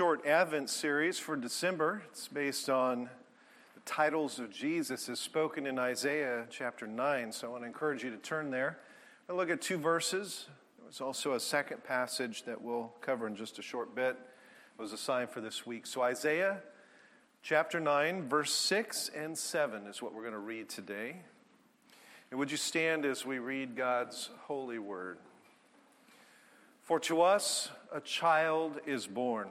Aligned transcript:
short 0.00 0.24
Advent 0.24 0.70
series 0.70 1.18
for 1.18 1.36
December. 1.36 2.02
It's 2.08 2.26
based 2.26 2.70
on 2.70 3.10
the 3.74 3.80
titles 3.84 4.38
of 4.38 4.50
Jesus 4.50 5.10
as 5.10 5.20
spoken 5.20 5.66
in 5.66 5.78
Isaiah 5.78 6.46
chapter 6.48 6.86
9. 6.86 7.30
So 7.32 7.48
I 7.48 7.50
want 7.50 7.64
to 7.64 7.66
encourage 7.66 8.02
you 8.02 8.08
to 8.08 8.16
turn 8.16 8.50
there 8.50 8.78
and 9.28 9.36
look 9.36 9.50
at 9.50 9.60
two 9.60 9.76
verses. 9.76 10.46
There's 10.82 11.02
also 11.02 11.34
a 11.34 11.40
second 11.40 11.84
passage 11.84 12.44
that 12.44 12.62
we'll 12.62 12.94
cover 13.02 13.26
in 13.26 13.36
just 13.36 13.58
a 13.58 13.62
short 13.62 13.94
bit. 13.94 14.16
It 14.78 14.80
was 14.80 14.94
assigned 14.94 15.28
for 15.28 15.42
this 15.42 15.66
week. 15.66 15.86
So 15.86 16.00
Isaiah 16.00 16.62
chapter 17.42 17.78
9, 17.78 18.26
verse 18.26 18.54
6 18.54 19.10
and 19.14 19.36
7 19.36 19.86
is 19.86 20.00
what 20.00 20.14
we're 20.14 20.22
going 20.22 20.32
to 20.32 20.38
read 20.38 20.70
today. 20.70 21.16
And 22.30 22.40
would 22.40 22.50
you 22.50 22.56
stand 22.56 23.04
as 23.04 23.26
we 23.26 23.38
read 23.38 23.76
God's 23.76 24.30
holy 24.44 24.78
word? 24.78 25.18
For 26.84 26.98
to 27.00 27.20
us 27.20 27.68
a 27.92 28.00
child 28.00 28.80
is 28.86 29.06
born. 29.06 29.50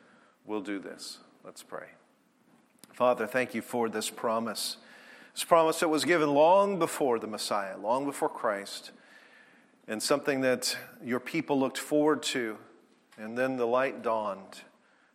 will 0.45 0.61
do 0.61 0.79
this. 0.79 1.19
Let's 1.43 1.63
pray. 1.63 1.87
Father, 2.93 3.27
thank 3.27 3.53
you 3.53 3.61
for 3.61 3.89
this 3.89 4.09
promise. 4.09 4.77
This 5.33 5.43
promise 5.43 5.79
that 5.79 5.89
was 5.89 6.05
given 6.05 6.33
long 6.33 6.77
before 6.79 7.19
the 7.19 7.27
Messiah, 7.27 7.77
long 7.77 8.05
before 8.05 8.29
Christ, 8.29 8.91
and 9.87 10.01
something 10.01 10.41
that 10.41 10.77
your 11.03 11.19
people 11.19 11.59
looked 11.59 11.77
forward 11.77 12.23
to. 12.23 12.57
And 13.17 13.37
then 13.37 13.57
the 13.57 13.67
light 13.67 14.01
dawned. 14.01 14.61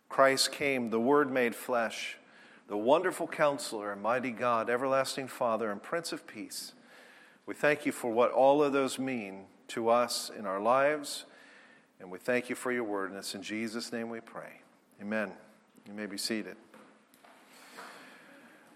Christ 0.09 0.51
came, 0.51 0.89
the 0.89 0.99
Word 0.99 1.31
made 1.31 1.53
flesh, 1.55 2.17
the 2.67 2.77
wonderful 2.77 3.27
counselor, 3.27 3.95
mighty 3.95 4.31
God, 4.31 4.69
everlasting 4.69 5.27
Father, 5.27 5.71
and 5.71 5.81
Prince 5.81 6.11
of 6.11 6.25
Peace. 6.25 6.73
We 7.45 7.53
thank 7.53 7.85
you 7.85 7.91
for 7.91 8.11
what 8.11 8.31
all 8.31 8.63
of 8.63 8.73
those 8.73 8.97
mean 8.97 9.45
to 9.69 9.89
us 9.89 10.31
in 10.37 10.45
our 10.45 10.59
lives 10.59 11.25
and 11.99 12.11
we 12.11 12.19
thank 12.19 12.49
you 12.49 12.55
for 12.55 12.71
your 12.71 12.83
word, 12.83 13.09
and 13.09 13.17
it's 13.17 13.33
in 13.33 13.41
Jesus' 13.41 13.91
name 13.91 14.09
we 14.09 14.19
pray. 14.19 14.61
Amen. 14.99 15.31
You 15.85 15.93
may 15.93 16.07
be 16.07 16.17
seated. 16.17 16.55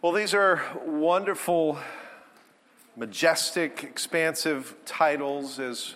Well, 0.03 0.11
these 0.11 0.35
are 0.35 0.61
wonderful, 0.85 1.79
majestic, 2.95 3.83
expansive 3.83 4.75
titles 4.85 5.59
as 5.59 5.95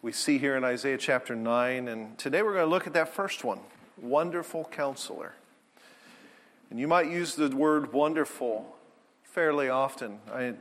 we 0.00 0.12
see 0.12 0.38
here 0.38 0.56
in 0.56 0.62
Isaiah 0.62 0.96
chapter 0.96 1.34
9. 1.34 1.88
And 1.88 2.16
today 2.16 2.42
we're 2.42 2.52
going 2.52 2.66
to 2.66 2.70
look 2.70 2.86
at 2.86 2.92
that 2.92 3.08
first 3.14 3.42
one 3.42 3.58
Wonderful 4.00 4.66
Counselor. 4.66 5.34
And 6.70 6.78
you 6.78 6.86
might 6.86 7.10
use 7.10 7.34
the 7.34 7.48
word 7.48 7.92
wonderful 7.92 8.76
fairly 9.24 9.68
often. 9.68 10.20
I 10.32 10.54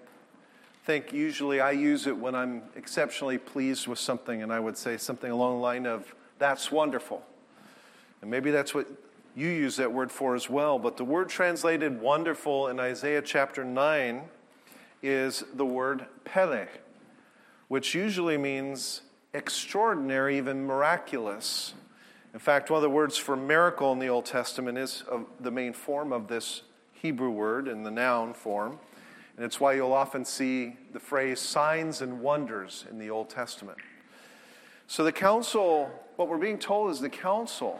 think 0.85 1.13
usually 1.13 1.59
I 1.59 1.69
use 1.71 2.07
it 2.07 2.17
when 2.17 2.33
I'm 2.33 2.63
exceptionally 2.75 3.37
pleased 3.37 3.85
with 3.85 3.99
something, 3.99 4.41
and 4.41 4.51
I 4.51 4.59
would 4.59 4.75
say 4.75 4.97
something 4.97 5.29
along 5.29 5.57
the 5.57 5.61
line 5.61 5.85
of, 5.85 6.15
That's 6.39 6.71
wonderful. 6.71 7.23
And 8.25 8.31
maybe 8.31 8.49
that's 8.49 8.73
what 8.73 8.87
you 9.35 9.47
use 9.49 9.75
that 9.75 9.93
word 9.93 10.11
for 10.11 10.33
as 10.33 10.49
well. 10.49 10.79
But 10.79 10.97
the 10.97 11.03
word 11.03 11.29
translated 11.29 12.01
wonderful 12.01 12.69
in 12.69 12.79
Isaiah 12.79 13.21
chapter 13.21 13.63
9 13.63 14.23
is 15.03 15.43
the 15.53 15.63
word 15.63 16.07
pele, 16.23 16.65
which 17.67 17.93
usually 17.93 18.39
means 18.39 19.01
extraordinary, 19.35 20.39
even 20.39 20.65
miraculous. 20.65 21.75
In 22.33 22.39
fact, 22.39 22.71
one 22.71 22.79
of 22.79 22.81
the 22.81 22.89
words 22.89 23.15
for 23.15 23.35
miracle 23.35 23.91
in 23.91 23.99
the 23.99 24.07
Old 24.07 24.25
Testament 24.25 24.79
is 24.79 25.03
the 25.39 25.51
main 25.51 25.73
form 25.73 26.11
of 26.11 26.27
this 26.27 26.63
Hebrew 26.93 27.29
word 27.29 27.67
in 27.67 27.83
the 27.83 27.91
noun 27.91 28.33
form. 28.33 28.79
And 29.35 29.45
it's 29.45 29.59
why 29.59 29.73
you'll 29.73 29.93
often 29.93 30.25
see 30.25 30.77
the 30.93 30.99
phrase 30.99 31.39
signs 31.39 32.01
and 32.01 32.21
wonders 32.21 32.85
in 32.89 32.97
the 32.97 33.11
Old 33.11 33.29
Testament. 33.29 33.77
So, 34.87 35.03
the 35.03 35.11
council, 35.11 35.91
what 36.15 36.27
we're 36.27 36.39
being 36.39 36.57
told 36.57 36.89
is 36.89 36.99
the 36.99 37.09
counsel 37.09 37.79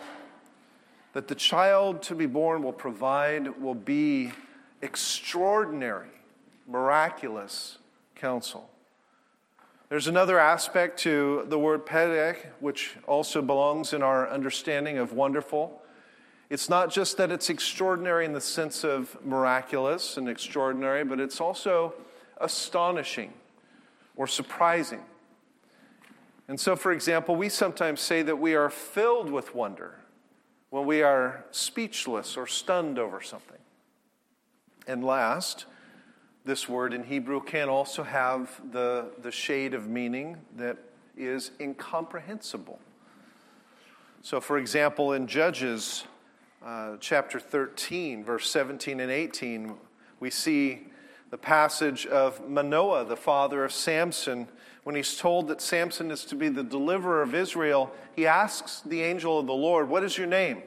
that 1.16 1.30
the 1.30 1.36
child 1.36 2.02
to 2.02 2.14
be 2.14 2.26
born 2.26 2.62
will 2.62 2.74
provide 2.74 3.62
will 3.62 3.74
be 3.74 4.34
extraordinary, 4.81 6.09
miraculous 6.68 7.78
counsel. 8.16 8.70
There's 9.88 10.08
another 10.08 10.38
aspect 10.38 11.00
to 11.00 11.46
the 11.48 11.58
word 11.58 11.86
pedek, 11.86 12.48
which 12.59 12.98
also 13.08 13.42
belongs 13.42 13.94
in 13.94 14.04
our 14.04 14.30
understanding 14.30 14.98
of 14.98 15.14
wonderful. 15.14 15.81
It's 16.50 16.68
not 16.68 16.92
just 16.92 17.16
that 17.16 17.31
it's 17.31 17.50
extraordinary 17.50 18.25
in 18.25 18.34
the 18.34 18.42
sense 18.42 18.84
of 18.84 19.18
miraculous 19.24 20.18
and 20.18 20.28
extraordinary, 20.28 21.06
but 21.06 21.22
it's 21.22 21.40
also 21.40 21.94
astonishing 22.42 23.31
or 24.18 24.28
surprising. 24.28 25.06
And 26.50 26.59
so, 26.59 26.75
for 26.75 26.92
example, 26.92 27.38
we 27.38 27.48
sometimes 27.48 28.02
say 28.02 28.22
that 28.22 28.38
we 28.38 28.54
are 28.54 28.70
filled 28.70 29.31
with 29.31 29.56
wonder 29.56 29.96
when 30.75 30.86
we 30.86 31.02
are 31.02 31.46
speechless 31.52 32.36
or 32.36 32.46
stunned 32.46 33.00
over 33.00 33.22
something. 33.22 33.62
And 34.86 35.06
last, 35.06 35.68
this 36.44 36.68
word 36.68 36.94
in 36.94 37.06
Hebrew 37.06 37.41
can 37.41 37.69
also 37.69 38.03
have 38.03 38.59
the, 38.74 39.06
the 39.22 39.31
shade 39.31 39.74
of 39.74 39.88
meaning 39.88 40.36
that 40.58 40.75
is 41.16 41.52
incomprehensible. 41.62 42.78
So, 44.22 44.41
for 44.41 44.58
example, 44.58 45.13
in 45.13 45.28
Judges 45.28 46.03
uh, 46.62 46.97
chapter 47.00 47.40
13, 47.40 48.25
verse 48.25 48.50
17 48.50 49.00
and 49.00 49.09
18, 49.09 49.75
we 50.19 50.30
see 50.30 50.88
the 51.30 51.38
passage 51.38 52.06
of 52.06 52.50
Manoah, 52.50 53.06
the 53.06 53.16
father 53.16 53.63
of 53.63 53.72
Samson. 53.72 54.50
When 54.85 54.96
he's 54.96 55.18
told 55.18 55.47
that 55.47 55.62
Samson 55.62 56.12
is 56.12 56.25
to 56.25 56.35
be 56.35 56.47
the 56.47 56.63
deliverer 56.63 57.23
of 57.23 57.34
Israel, 57.34 57.91
he 58.16 58.28
asks 58.28 58.81
the 58.81 59.01
angel 59.01 59.40
of 59.40 59.47
the 59.47 59.53
Lord, 59.53 59.90
What 59.90 60.03
is 60.03 60.16
your 60.16 60.28
name? 60.28 60.62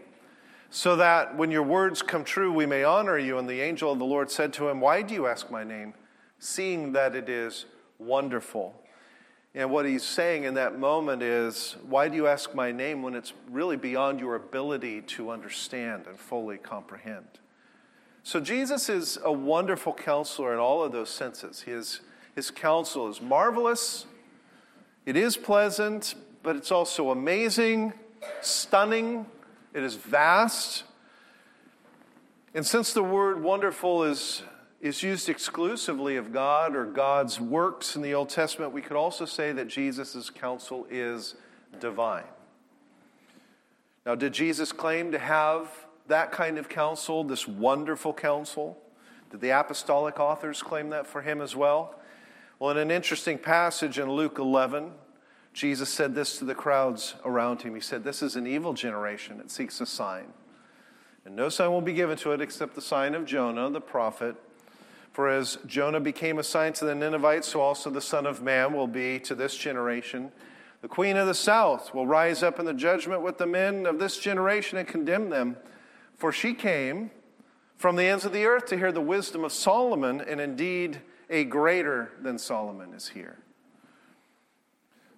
So 0.71 0.97
that 0.97 1.37
when 1.37 1.53
your 1.53 1.63
words 1.63 2.03
come 2.03 2.25
true, 2.25 2.53
we 2.53 2.67
may 2.67 2.83
honor 2.83 3.17
you. 3.17 3.39
And 3.39 3.49
the 3.49 3.61
angel 3.61 3.93
of 3.93 4.01
the 4.01 4.05
Lord 4.05 4.29
said 4.29 4.53
to 4.55 4.69
him, 4.69 4.81
Why 4.81 5.03
do 5.03 5.15
you 5.15 5.29
ask 5.29 5.53
my 5.53 5.63
name? 5.63 5.95
Seeing 6.41 6.93
that 6.95 7.15
it 7.15 7.29
is 7.29 7.67
wonderful. 8.01 8.75
And 9.55 9.71
what 9.71 9.87
he's 9.87 10.03
saying 10.03 10.43
in 10.43 10.55
that 10.55 10.81
moment 10.81 11.23
is, 11.23 11.77
why 11.89 12.09
do 12.09 12.17
you 12.17 12.27
ask 12.27 12.55
my 12.57 12.73
name 12.73 13.03
when 13.03 13.15
it's 13.15 13.33
really 13.49 13.77
beyond 13.77 14.19
your 14.19 14.35
ability 14.35 15.03
to 15.03 15.31
understand 15.31 16.09
and 16.09 16.19
fully 16.19 16.59
comprehend? 16.59 17.39
So 18.25 18.41
Jesus 18.41 18.89
is 18.89 19.17
a 19.23 19.33
wonderful 19.33 19.95
counselor 19.95 20.53
in 20.53 20.59
all 20.59 20.83
of 20.83 20.91
those 20.91 21.09
senses. 21.09 21.61
His, 21.63 22.01
his 22.39 22.53
counsel 22.53 23.09
is 23.09 23.21
marvelous, 23.21 24.07
it 25.05 25.17
is 25.17 25.37
pleasant, 25.37 26.15
but 26.45 26.55
it's 26.55 26.71
also 26.71 27.11
amazing, 27.11 27.93
stunning, 28.43 29.27
it 29.75 29.83
is 29.83 29.97
vast. 29.97 30.85
And 32.55 32.65
since 32.65 32.93
the 32.93 33.03
word 33.03 33.43
wonderful 33.43 34.05
is 34.05 34.45
is 34.81 35.03
used 35.03 35.29
exclusively 35.29 36.15
of 36.15 36.33
God 36.33 36.77
or 36.77 36.85
God's 36.85 37.41
works 37.41 37.97
in 37.97 38.03
the 38.03 38.15
Old 38.15 38.29
Testament, 38.29 38.71
we 38.71 38.83
could 38.83 38.97
also 38.97 39.25
say 39.25 39.51
that 39.51 39.67
Jesus' 39.67 40.31
counsel 40.31 40.87
is 40.89 41.35
divine. 41.81 42.23
Now, 44.07 44.15
did 44.15 44.33
Jesus 44.33 44.71
claim 44.71 45.11
to 45.11 45.19
have 45.19 45.69
that 46.07 46.31
kind 46.31 46.57
of 46.57 46.69
counsel, 46.69 47.25
this 47.25 47.49
wonderful 47.49 48.15
counsel? 48.15 48.79
Did 49.33 49.41
the 49.41 49.51
apostolic 49.51 50.21
authors 50.21 50.63
claim 50.63 50.91
that 50.91 51.05
for 51.05 51.23
him 51.23 51.41
as 51.41 51.57
well? 51.57 51.97
Well, 52.59 52.73
in 52.73 52.79
an 52.79 52.91
interesting 52.91 53.39
passage 53.39 54.01
in 54.01 54.11
Luke 54.11 54.39
11, 54.39 54.91
Jesus 55.53 55.89
said 55.89 56.17
this 56.17 56.39
to 56.39 56.45
the 56.45 56.57
crowds 56.57 57.15
around 57.25 57.63
him. 57.63 57.75
He 57.75 57.81
said, 57.81 58.03
This 58.03 58.21
is 58.21 58.35
an 58.35 58.49
evil 58.49 58.75
generation. 58.75 59.39
It 59.39 59.53
seeks 59.53 59.81
a 59.81 59.87
sign. 59.87 60.33
And 61.25 61.37
no 61.37 61.51
sign 61.51 61.71
will 61.71 61.81
be 61.81 61.93
given 61.93 62.17
to 62.19 62.33
it 62.33 62.41
except 62.41 62.75
the 62.75 62.83
sign 62.83 63.15
of 63.15 63.27
Jonah, 63.27 63.71
the 63.71 63.81
prophet. 63.81 64.35
For 65.13 65.29
as 65.29 65.59
Jonah 65.67 66.01
became 66.01 66.39
a 66.41 66.43
sign 66.43 66.73
to 66.75 66.85
the 66.85 66.97
Ninevites, 66.97 67.47
so 67.47 67.61
also 67.61 67.91
the 67.91 68.01
Son 68.01 68.27
of 68.27 68.43
Man 68.43 68.73
will 68.73 68.87
be 68.89 69.21
to 69.21 69.37
this 69.37 69.57
generation. 69.57 70.33
The 70.81 70.89
Queen 70.89 71.17
of 71.17 71.29
the 71.29 71.35
South 71.35 71.95
will 71.95 72.07
rise 72.09 72.43
up 72.43 72.59
in 72.59 72.67
the 72.67 72.75
judgment 72.75 73.23
with 73.23 73.39
the 73.39 73.47
men 73.47 73.87
of 73.87 74.01
this 74.01 74.19
generation 74.19 74.79
and 74.79 74.87
condemn 74.87 75.31
them. 75.31 75.57
For 76.17 76.33
she 76.33 76.55
came 76.55 77.13
from 77.77 77.95
the 77.95 78.05
ends 78.05 78.25
of 78.25 78.33
the 78.33 78.47
earth 78.47 78.67
to 78.67 78.77
hear 78.77 78.91
the 78.91 79.01
wisdom 79.01 79.45
of 79.45 79.53
Solomon, 79.53 80.21
and 80.21 80.41
indeed 80.41 81.01
a 81.31 81.45
greater 81.45 82.13
than 82.21 82.39
Solomon 82.39 82.95
is 82.95 83.09
here. 83.09 83.39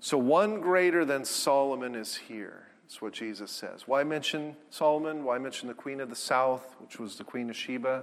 So 0.00 0.16
one 0.16 0.60
greater 0.60 1.04
than 1.04 1.24
Solomon 1.24 1.94
is 1.94 2.16
here. 2.16 2.68
That's 2.84 3.00
what 3.00 3.12
Jesus 3.12 3.50
says. 3.50 3.86
Why 3.86 4.02
mention 4.02 4.56
Solomon? 4.70 5.24
Why 5.24 5.38
mention 5.38 5.68
the 5.68 5.74
queen 5.74 6.00
of 6.00 6.08
the 6.08 6.16
south, 6.16 6.74
which 6.80 6.98
was 6.98 7.16
the 7.16 7.24
queen 7.24 7.50
of 7.50 7.56
Sheba? 7.56 8.02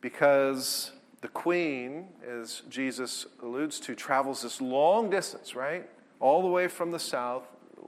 Because 0.00 0.92
the 1.20 1.28
queen, 1.28 2.06
as 2.26 2.62
Jesus 2.68 3.26
alludes 3.42 3.80
to, 3.80 3.94
travels 3.94 4.42
this 4.42 4.60
long 4.60 5.10
distance, 5.10 5.54
right? 5.54 5.88
All 6.20 6.42
the 6.42 6.48
way 6.48 6.68
from 6.68 6.92
the 6.92 6.98
south, 6.98 7.44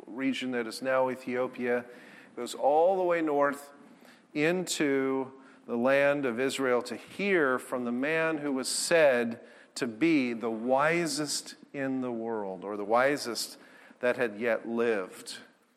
region 0.07 0.51
that 0.51 0.67
is 0.67 0.83
now 0.83 1.11
Ethiopia, 1.11 1.85
goes 2.35 2.55
all 2.55 2.97
the 2.97 3.03
way 3.03 3.23
north 3.23 3.71
into 4.35 5.31
the 5.67 5.77
land 5.77 6.25
of 6.25 6.39
Israel 6.39 6.81
to 6.83 6.97
hear 6.97 7.59
from 7.59 7.85
the 7.85 7.93
man 7.93 8.39
who 8.39 8.53
was 8.53 8.69
said 8.69 9.41
to 9.75 9.87
be 9.87 10.33
the 10.33 10.51
wisest 10.51 11.57
in 11.73 12.01
the 12.01 12.13
world, 12.13 12.65
or 12.65 12.77
the 12.77 12.85
wisest 12.85 13.59
that 14.01 14.17
had 14.17 14.41
yet 14.41 14.69
lived, 14.69 15.37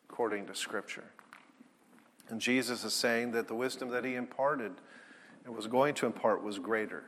according 0.10 0.46
to 0.46 0.56
Scripture. 0.56 1.04
And 2.30 2.40
Jesus 2.40 2.84
is 2.84 2.94
saying 2.94 3.32
that 3.32 3.48
the 3.48 3.56
wisdom 3.56 3.90
that 3.90 4.06
he 4.06 4.16
imparted 4.16 4.72
and 5.46 5.56
was 5.56 5.68
going 5.68 5.96
to 5.96 6.06
impart 6.06 6.44
was 6.44 6.60
greater. 6.60 7.04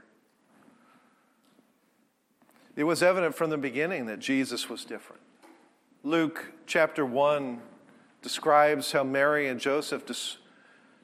It 2.76 2.86
was 2.86 3.04
evident 3.04 3.36
from 3.36 3.50
the 3.50 3.58
beginning 3.58 4.08
that 4.08 4.20
Jesus 4.20 4.70
was 4.70 4.84
different. 4.84 5.22
Luke 6.04 6.52
chapter 6.66 7.06
1 7.06 7.62
describes 8.22 8.92
how 8.92 9.04
Mary 9.04 9.48
and 9.48 9.60
Joseph, 9.60 10.06
dis- 10.06 10.38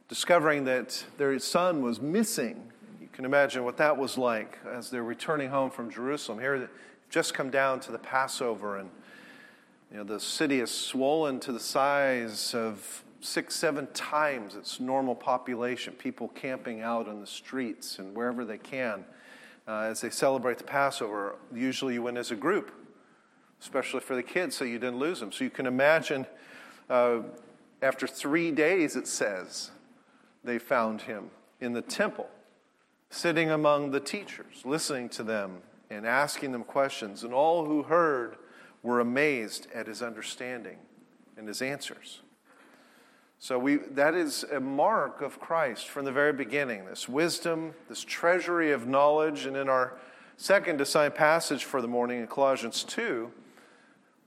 discovering 0.07 0.65
that 0.65 1.03
their 1.17 1.37
son 1.39 1.81
was 1.81 2.01
missing, 2.01 2.71
you 3.01 3.07
can 3.11 3.25
imagine 3.25 3.63
what 3.63 3.77
that 3.77 3.97
was 3.97 4.17
like 4.17 4.57
as 4.69 4.89
they're 4.89 5.03
returning 5.03 5.49
home 5.49 5.69
from 5.69 5.89
Jerusalem. 5.89 6.39
Here, 6.39 6.69
just 7.09 7.33
come 7.33 7.49
down 7.49 7.79
to 7.81 7.91
the 7.91 7.99
Passover, 7.99 8.77
and 8.77 8.89
you 9.91 9.97
know, 9.97 10.03
the 10.03 10.19
city 10.19 10.59
is 10.59 10.71
swollen 10.71 11.39
to 11.41 11.51
the 11.51 11.59
size 11.59 12.53
of 12.53 13.03
six, 13.21 13.55
seven 13.55 13.87
times 13.93 14.55
its 14.55 14.79
normal 14.79 15.15
population, 15.15 15.93
people 15.93 16.27
camping 16.29 16.81
out 16.81 17.07
on 17.07 17.19
the 17.19 17.27
streets 17.27 17.99
and 17.99 18.15
wherever 18.15 18.45
they 18.45 18.57
can 18.57 19.05
uh, 19.67 19.81
as 19.81 20.01
they 20.01 20.09
celebrate 20.09 20.57
the 20.57 20.63
Passover. 20.63 21.35
Usually 21.53 21.95
you 21.95 22.03
went 22.03 22.17
as 22.17 22.31
a 22.31 22.35
group 22.35 22.71
especially 23.61 23.99
for 23.99 24.15
the 24.15 24.23
kids, 24.23 24.55
so 24.55 24.65
you 24.65 24.79
didn't 24.79 24.99
lose 24.99 25.19
them. 25.19 25.31
So 25.31 25.43
you 25.43 25.49
can 25.49 25.65
imagine 25.65 26.25
uh, 26.89 27.19
after 27.81 28.07
three 28.07 28.51
days, 28.51 28.95
it 28.95 29.07
says, 29.07 29.71
they 30.47 30.57
found 30.57 31.01
him 31.01 31.29
in 31.59 31.73
the 31.73 31.81
temple, 31.81 32.29
sitting 33.09 33.51
among 33.51 33.91
the 33.91 33.99
teachers, 33.99 34.63
listening 34.65 35.09
to 35.09 35.23
them 35.23 35.57
and 35.89 36.05
asking 36.05 36.51
them 36.51 36.63
questions. 36.63 37.23
And 37.23 37.33
all 37.33 37.65
who 37.65 37.83
heard 37.83 38.37
were 38.81 38.99
amazed 38.99 39.67
at 39.73 39.87
his 39.87 40.01
understanding 40.01 40.77
and 41.37 41.47
his 41.47 41.61
answers. 41.61 42.21
So 43.39 43.59
we, 43.59 43.75
that 43.91 44.15
is 44.15 44.43
a 44.43 44.59
mark 44.59 45.21
of 45.21 45.39
Christ 45.39 45.89
from 45.89 46.05
the 46.05 46.11
very 46.11 46.33
beginning 46.33 46.85
this 46.85 47.07
wisdom, 47.07 47.73
this 47.87 48.03
treasury 48.03 48.71
of 48.71 48.87
knowledge. 48.87 49.45
And 49.45 49.55
in 49.55 49.69
our 49.69 49.97
second 50.37 50.81
assigned 50.81 51.15
passage 51.15 51.63
for 51.63 51.81
the 51.81 51.87
morning 51.87 52.19
in 52.21 52.27
Colossians 52.27 52.83
2, 52.83 53.31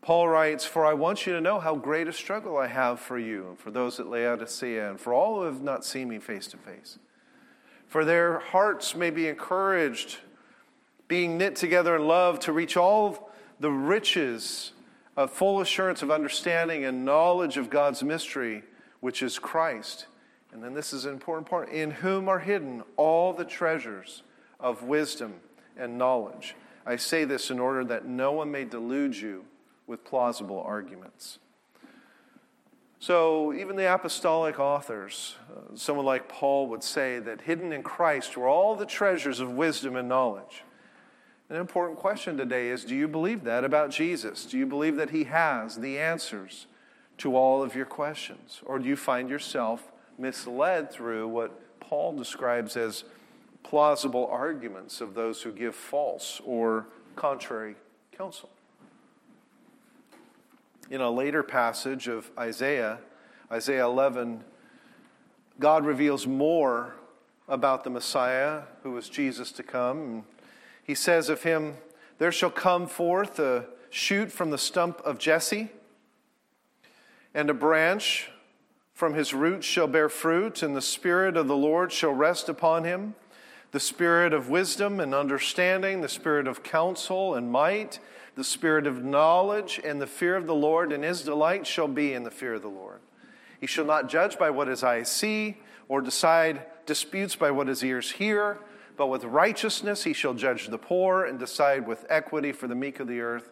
Paul 0.03 0.29
writes, 0.29 0.65
For 0.65 0.87
I 0.87 0.95
want 0.95 1.27
you 1.27 1.35
to 1.35 1.41
know 1.41 1.61
how 1.61 1.77
great 1.77 2.09
a 2.09 2.13
struggle 2.13 2.57
I 2.57 2.69
have 2.69 3.01
for 3.01 3.19
you, 3.19 3.49
and 3.49 3.59
for 3.59 3.71
those 3.71 3.99
that 3.99 4.09
lay 4.09 4.27
out 4.27 4.35
at 4.35 4.39
Laodicea, 4.41 4.91
and 4.91 5.01
for 5.01 5.13
all 5.13 5.41
who 5.41 5.47
have 5.47 5.63
not 5.63 5.85
seen 5.85 6.09
me 6.09 6.19
face 6.19 6.47
to 6.49 6.57
face. 6.57 6.99
For 7.87 8.05
their 8.05 8.39
hearts 8.39 8.95
may 8.95 9.11
be 9.11 9.29
encouraged, 9.29 10.19
being 11.07 11.37
knit 11.37 11.57
together 11.57 11.97
in 11.97 12.07
love, 12.07 12.41
to 12.41 12.53
reach 12.53 12.77
all 12.77 13.31
the 13.59 13.71
riches 13.71 14.73
of 15.17 15.31
full 15.31 15.61
assurance 15.61 16.01
of 16.03 16.11
understanding 16.11 16.85
and 16.85 17.05
knowledge 17.05 17.59
of 17.59 17.69
God's 17.69 18.03
mystery, 18.03 18.63
which 19.01 19.23
is 19.23 19.39
Christ. 19.39 20.07
And 20.53 20.65
then 20.65 20.73
this 20.73 20.93
is 20.95 21.05
an 21.05 21.13
important 21.13 21.49
part 21.49 21.69
in 21.69 21.91
whom 21.91 22.29
are 22.29 22.39
hidden 22.39 22.83
all 22.97 23.33
the 23.35 23.45
treasures 23.45 24.23
of 24.59 24.85
wisdom 24.85 25.35
and 25.77 25.99
knowledge. 25.99 26.55
I 26.87 26.97
say 26.97 27.25
this 27.25 27.51
in 27.51 27.59
order 27.59 27.85
that 27.85 28.07
no 28.07 28.33
one 28.33 28.51
may 28.51 28.65
delude 28.65 29.15
you 29.15 29.45
with 29.91 30.05
plausible 30.05 30.63
arguments. 30.65 31.41
So, 33.01 33.53
even 33.53 33.75
the 33.75 33.93
apostolic 33.93 34.61
authors, 34.61 35.35
uh, 35.51 35.75
someone 35.75 36.07
like 36.07 36.29
Paul 36.29 36.69
would 36.69 36.85
say 36.85 37.19
that 37.19 37.41
hidden 37.41 37.73
in 37.73 37.83
Christ 37.83 38.37
were 38.37 38.47
all 38.47 38.77
the 38.77 38.87
treasures 38.87 39.41
of 39.41 39.51
wisdom 39.51 39.97
and 39.97 40.09
knowledge. 40.09 40.63
An 41.49 41.57
important 41.57 41.99
question 41.99 42.37
today 42.37 42.69
is 42.69 42.85
do 42.85 42.95
you 42.95 43.09
believe 43.09 43.43
that 43.45 43.65
about 43.65 43.91
Jesus? 43.91 44.47
Do 44.47 44.57
you 44.57 44.67
believe 44.67 44.95
that 44.97 45.11
he 45.11 45.25
has 45.25 45.77
the 45.77 45.99
answers 45.99 46.67
to 47.19 47.35
all 47.35 47.63
of 47.63 47.75
your 47.75 47.87
questions? 47.87 48.61
Or 48.65 48.79
do 48.79 48.89
you 48.89 48.97
find 48.97 49.29
yourself 49.29 49.91
misled 50.19 50.93
through 50.93 51.27
what 51.27 51.81
Paul 51.81 52.17
describes 52.17 52.77
as 52.77 53.03
plausible 53.65 54.29
arguments 54.31 55.01
of 55.01 55.15
those 55.15 55.43
who 55.43 55.51
give 55.51 55.75
false 55.75 56.41
or 56.45 56.87
contrary 57.17 57.75
counsel? 58.13 58.51
In 60.91 61.01
a 61.01 61.11
later 61.11 61.43
passage 61.43 62.09
of 62.09 62.31
Isaiah, 62.37 62.99
Isaiah 63.51 63.87
11, 63.87 64.43
God 65.61 65.87
reveals 65.87 66.27
more 66.27 66.97
about 67.49 67.85
the 67.85 67.91
Messiah, 67.91 68.63
who 68.83 68.97
is 68.97 69.09
Jesus 69.09 69.53
to 69.53 69.63
come. 69.63 70.25
he 70.83 70.95
says 70.95 71.29
of 71.29 71.45
him, 71.45 71.77
There 72.19 72.33
shall 72.33 72.51
come 72.51 72.87
forth 72.89 73.39
a 73.39 73.67
shoot 73.89 74.33
from 74.33 74.51
the 74.51 74.59
stump 74.59 75.01
of 75.05 75.19
Jesse, 75.19 75.69
and 77.33 77.49
a 77.49 77.55
branch 77.55 78.31
from 78.93 79.15
his 79.15 79.33
roots 79.33 79.67
shall 79.67 79.87
bear 79.87 80.09
fruit, 80.09 80.63
and 80.63 80.75
the 80.75 80.83
Spirit 80.83 81.37
of 81.37 81.47
the 81.47 81.57
Lord 81.57 81.93
shall 81.93 82.13
rest 82.13 82.49
upon 82.49 82.85
him 82.85 83.15
the 83.73 83.81
Spirit 83.81 84.33
of 84.33 84.49
wisdom 84.49 84.99
and 84.99 85.15
understanding, 85.15 86.01
the 86.01 86.09
Spirit 86.09 86.49
of 86.49 86.63
counsel 86.63 87.35
and 87.35 87.53
might 87.53 88.01
the 88.41 88.45
spirit 88.45 88.87
of 88.87 89.05
knowledge 89.05 89.79
and 89.85 90.01
the 90.01 90.07
fear 90.07 90.35
of 90.35 90.47
the 90.47 90.55
Lord, 90.55 90.93
and 90.93 91.05
his 91.05 91.21
delight 91.21 91.67
shall 91.67 91.87
be 91.87 92.15
in 92.15 92.23
the 92.23 92.31
fear 92.31 92.55
of 92.55 92.63
the 92.63 92.69
Lord. 92.69 93.01
He 93.61 93.67
shall 93.67 93.85
not 93.85 94.09
judge 94.09 94.39
by 94.39 94.49
what 94.49 94.67
his 94.67 94.83
eyes 94.83 95.13
see, 95.13 95.59
or 95.89 96.01
decide 96.01 96.65
disputes 96.87 97.37
by 97.37 97.51
what 97.51 97.69
his 97.69 97.85
ears 97.85 98.13
hear, 98.13 98.57
but 98.97 99.09
with 99.09 99.25
righteousness 99.25 100.05
he 100.05 100.15
shall 100.15 100.33
judge 100.33 100.69
the 100.69 100.79
poor, 100.79 101.27
and 101.27 101.39
decide 101.39 101.87
with 101.87 102.07
equity 102.09 102.51
for 102.51 102.67
the 102.67 102.75
meek 102.75 102.99
of 102.99 103.09
the 103.09 103.21
earth. 103.21 103.51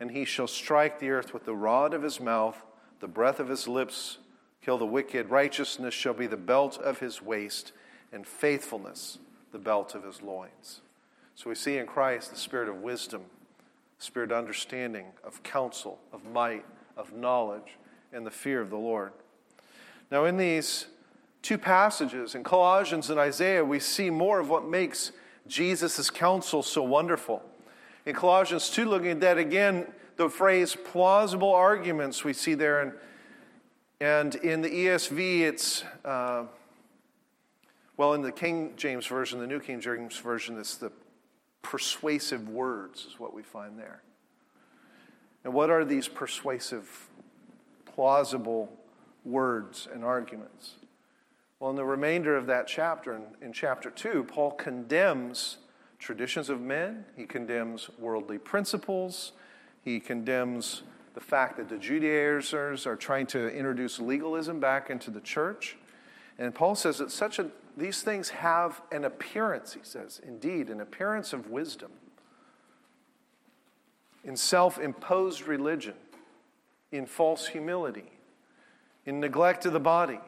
And 0.00 0.10
he 0.10 0.24
shall 0.24 0.46
strike 0.46 1.00
the 1.00 1.10
earth 1.10 1.34
with 1.34 1.44
the 1.44 1.54
rod 1.54 1.92
of 1.92 2.02
his 2.02 2.18
mouth, 2.18 2.62
the 3.00 3.08
breath 3.08 3.40
of 3.40 3.48
his 3.50 3.68
lips, 3.68 4.16
kill 4.64 4.78
the 4.78 4.86
wicked. 4.86 5.28
Righteousness 5.28 5.92
shall 5.92 6.14
be 6.14 6.26
the 6.26 6.38
belt 6.38 6.78
of 6.78 7.00
his 7.00 7.20
waist, 7.20 7.72
and 8.10 8.26
faithfulness 8.26 9.18
the 9.52 9.58
belt 9.58 9.94
of 9.94 10.04
his 10.04 10.22
loins. 10.22 10.80
So 11.34 11.50
we 11.50 11.56
see 11.56 11.76
in 11.76 11.84
Christ 11.86 12.30
the 12.30 12.38
spirit 12.38 12.70
of 12.70 12.76
wisdom 12.76 13.24
spirit 14.00 14.32
of 14.32 14.38
understanding, 14.38 15.06
of 15.22 15.42
counsel, 15.42 16.00
of 16.12 16.24
might, 16.24 16.64
of 16.96 17.12
knowledge, 17.12 17.76
and 18.12 18.26
the 18.26 18.30
fear 18.30 18.60
of 18.60 18.70
the 18.70 18.76
Lord. 18.76 19.12
Now, 20.10 20.24
in 20.24 20.36
these 20.36 20.86
two 21.42 21.58
passages, 21.58 22.34
in 22.34 22.42
Colossians 22.42 23.10
and 23.10 23.20
Isaiah, 23.20 23.64
we 23.64 23.78
see 23.78 24.10
more 24.10 24.40
of 24.40 24.48
what 24.48 24.66
makes 24.66 25.12
Jesus' 25.46 26.10
counsel 26.10 26.62
so 26.62 26.82
wonderful. 26.82 27.42
In 28.06 28.14
Colossians 28.14 28.70
2, 28.70 28.86
looking 28.86 29.10
at 29.10 29.20
that 29.20 29.36
again, 29.36 29.86
the 30.16 30.30
phrase 30.30 30.74
plausible 30.74 31.52
arguments 31.52 32.24
we 32.24 32.32
see 32.32 32.54
there. 32.54 32.80
And, 32.80 32.92
and 34.00 34.34
in 34.36 34.62
the 34.62 34.70
ESV, 34.70 35.40
it's, 35.40 35.84
uh, 36.06 36.44
well, 37.98 38.14
in 38.14 38.22
the 38.22 38.32
King 38.32 38.72
James 38.76 39.06
Version, 39.06 39.40
the 39.40 39.46
New 39.46 39.60
King 39.60 39.80
James 39.80 40.16
Version, 40.16 40.58
it's 40.58 40.76
the 40.76 40.90
persuasive 41.62 42.48
words, 42.48 43.06
is 43.06 43.18
what 43.18 43.34
we 43.34 43.42
find 43.42 43.78
there. 43.78 44.02
And 45.44 45.54
what 45.54 45.70
are 45.70 45.84
these 45.84 46.08
persuasive, 46.08 47.08
plausible 47.86 48.72
words 49.24 49.88
and 49.92 50.04
arguments? 50.04 50.74
Well, 51.58 51.70
in 51.70 51.76
the 51.76 51.84
remainder 51.84 52.36
of 52.36 52.46
that 52.46 52.66
chapter, 52.66 53.14
in, 53.14 53.22
in 53.42 53.52
chapter 53.52 53.90
2, 53.90 54.24
Paul 54.24 54.52
condemns 54.52 55.58
traditions 55.98 56.48
of 56.48 56.60
men, 56.60 57.04
he 57.16 57.26
condemns 57.26 57.90
worldly 57.98 58.38
principles, 58.38 59.32
he 59.82 60.00
condemns 60.00 60.82
the 61.14 61.20
fact 61.20 61.56
that 61.58 61.68
the 61.68 61.76
Judaizers 61.76 62.86
are 62.86 62.96
trying 62.96 63.26
to 63.28 63.48
introduce 63.48 63.98
legalism 63.98 64.60
back 64.60 64.90
into 64.90 65.10
the 65.10 65.20
church. 65.20 65.76
And 66.38 66.54
Paul 66.54 66.74
says 66.74 66.98
that 66.98 67.10
such 67.10 67.38
a 67.38 67.50
these 67.80 68.02
things 68.02 68.28
have 68.28 68.82
an 68.92 69.04
appearance, 69.04 69.72
he 69.72 69.80
says, 69.82 70.20
indeed, 70.26 70.68
an 70.68 70.80
appearance 70.80 71.32
of 71.32 71.50
wisdom 71.50 71.90
in 74.22 74.36
self 74.36 74.78
imposed 74.78 75.46
religion, 75.46 75.94
in 76.92 77.06
false 77.06 77.46
humility, 77.48 78.10
in 79.06 79.18
neglect 79.18 79.64
of 79.64 79.72
the 79.72 79.80
body, 79.80 80.20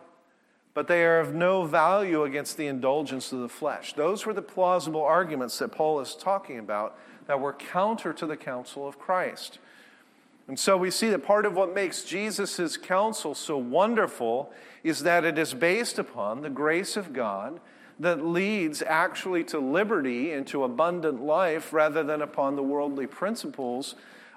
but 0.75 0.88
they 0.88 1.04
are 1.04 1.21
of 1.21 1.35
no 1.35 1.64
value 1.64 2.25
against 2.25 2.56
the 2.56 2.66
indulgence 2.66 3.32
of 3.32 3.40
the 3.40 3.49
flesh. 3.49 3.92
Those 3.92 4.25
were 4.25 4.32
the 4.32 4.42
plausible 4.42 5.02
arguments 5.02 5.59
that 5.59 5.73
Paul 5.73 6.00
is 6.00 6.14
talking 6.14 6.59
about 6.59 6.99
that 7.26 7.38
were 7.38 7.52
counter 7.52 8.12
to 8.14 8.26
the 8.26 8.37
counsel 8.37 8.88
of 8.88 8.99
Christ. 8.99 9.59
And 10.49 10.58
so 10.58 10.76
we 10.76 10.90
see 10.90 11.08
that 11.11 11.25
part 11.25 11.46
of 11.46 11.54
what 11.54 11.75
makes 11.75 12.02
Jesus' 12.02 12.76
counsel 12.76 13.34
so 13.34 13.56
wonderful 13.56 14.52
is 14.82 15.00
that 15.04 15.25
it 15.25 15.38
is 15.38 15.54
based 15.54 15.99
upon 15.99 16.42
the 16.42 16.50
grace 16.50 16.96
of 16.96 17.12
God 17.12 17.61
that 18.00 18.25
leads 18.25 18.82
actually 18.82 19.44
to 19.44 19.58
liberty 19.58 20.32
and 20.32 20.46
to 20.49 20.64
abundant 20.64 21.22
life 21.22 21.72
rather 21.72 22.02
than 22.02 22.20
upon 22.20 22.56
the 22.56 22.62
worldly 22.62 23.06
principles 23.06 23.94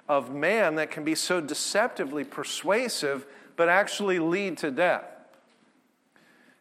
of 0.08 0.32
man 0.32 0.76
that 0.76 0.90
can 0.90 1.02
be 1.02 1.14
so 1.14 1.40
deceptively 1.40 2.22
persuasive 2.22 3.26
but 3.56 3.68
actually 3.68 4.18
lead 4.18 4.56
to 4.58 4.70
death. 4.70 5.04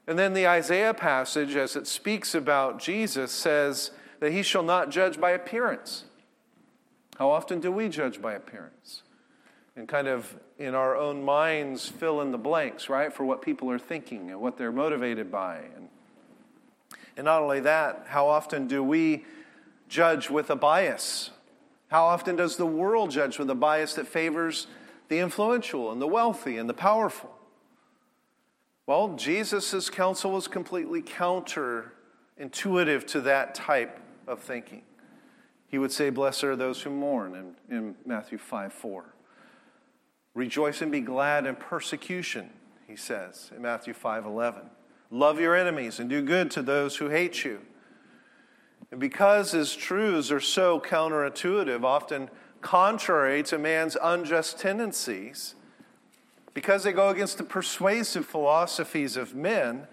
And 0.08 0.18
then 0.18 0.34
the 0.34 0.48
Isaiah 0.48 0.94
passage, 0.94 1.56
as 1.56 1.76
it 1.76 1.88
speaks 1.88 2.34
about 2.34 2.80
Jesus, 2.80 3.32
says 3.32 3.92
that 4.20 4.32
he 4.32 4.44
shall 4.44 4.64
not 4.64 4.90
judge 4.90 5.20
by 5.20 5.32
appearance. 5.32 6.06
How 7.18 7.30
often 7.30 7.60
do 7.60 7.72
we 7.72 7.90
judge 7.90 8.22
by 8.22 8.34
appearance? 8.34 9.04
And 9.76 9.88
kind 9.88 10.08
of 10.08 10.34
in 10.58 10.74
our 10.74 10.96
own 10.96 11.24
minds 11.24 11.90
fill 11.90 12.22
in 12.22 12.32
the 12.32 12.38
blanks, 12.38 12.88
right, 12.88 13.14
for 13.14 13.26
what 13.26 13.42
people 13.42 13.70
are 13.70 13.80
thinking 13.80 14.32
and 14.32 14.40
what 14.40 14.58
they're 14.58 14.72
motivated 14.72 15.32
by. 15.32 15.58
And, 15.76 15.90
and 17.18 17.26
not 17.26 17.42
only 17.42 17.60
that, 17.62 18.06
how 18.08 18.28
often 18.28 18.68
do 18.68 18.82
we 18.82 19.26
judge 19.90 20.30
with 20.30 20.50
a 20.50 20.56
bias? 20.56 21.32
How 21.90 22.06
often 22.06 22.36
does 22.36 22.58
the 22.58 22.66
world 22.66 23.12
judge 23.12 23.38
with 23.38 23.50
a 23.50 23.56
bias 23.56 23.94
that 23.96 24.08
favors 24.08 24.68
the 25.08 25.20
influential 25.20 25.92
and 25.92 26.02
the 26.02 26.08
wealthy 26.08 26.58
and 26.58 26.70
the 26.70 26.74
powerful? 26.74 27.32
Well, 28.88 29.16
Jesus' 29.16 29.90
counsel 29.90 30.32
was 30.32 30.48
completely 30.48 31.02
counterintuitive 31.02 33.08
to 33.08 33.22
that 33.22 33.56
type 33.56 34.00
of 34.28 34.42
thinking. 34.42 34.84
He 35.68 35.78
would 35.78 35.92
say, 35.92 36.10
Blessed 36.10 36.44
are 36.44 36.56
those 36.56 36.84
who 36.84 36.92
mourn 36.92 37.56
in, 37.70 37.76
in 37.76 37.96
Matthew 38.06 38.38
5 38.38 38.72
4. 38.72 39.15
Rejoice 40.36 40.82
and 40.82 40.92
be 40.92 41.00
glad 41.00 41.46
in 41.46 41.56
persecution, 41.56 42.50
he 42.88 42.98
says 42.98 43.52
in 43.56 43.62
Matthew 43.62 43.94
5 43.94 44.26
11. 44.26 44.62
Love 45.10 45.40
your 45.40 45.56
enemies 45.56 46.00
and 46.00 46.10
do 46.10 46.22
good 46.22 46.52
to 46.52 46.62
those 46.62 46.98
who 46.98 47.10
hate 47.10 47.46
you. 47.46 47.62
And 48.92 49.00
because 49.00 49.52
his 49.52 49.76
truths 49.76 50.32
are 50.32 50.42
so 50.42 50.80
counterintuitive, 50.80 51.84
often 51.84 52.30
contrary 52.62 53.44
to 53.44 53.58
man's 53.58 53.96
unjust 54.02 54.60
tendencies, 54.60 55.56
because 56.54 56.84
they 56.84 56.92
go 56.92 57.10
against 57.10 57.38
the 57.38 57.44
persuasive 57.44 58.26
philosophies 58.26 59.18
of 59.18 59.36
men, 59.36 59.88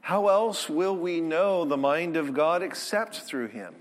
how 0.00 0.28
else 0.28 0.68
will 0.68 0.96
we 0.96 1.20
know 1.20 1.64
the 1.64 1.76
mind 1.76 2.16
of 2.16 2.34
God 2.34 2.62
except 2.62 3.20
through 3.20 3.48
him? 3.48 3.74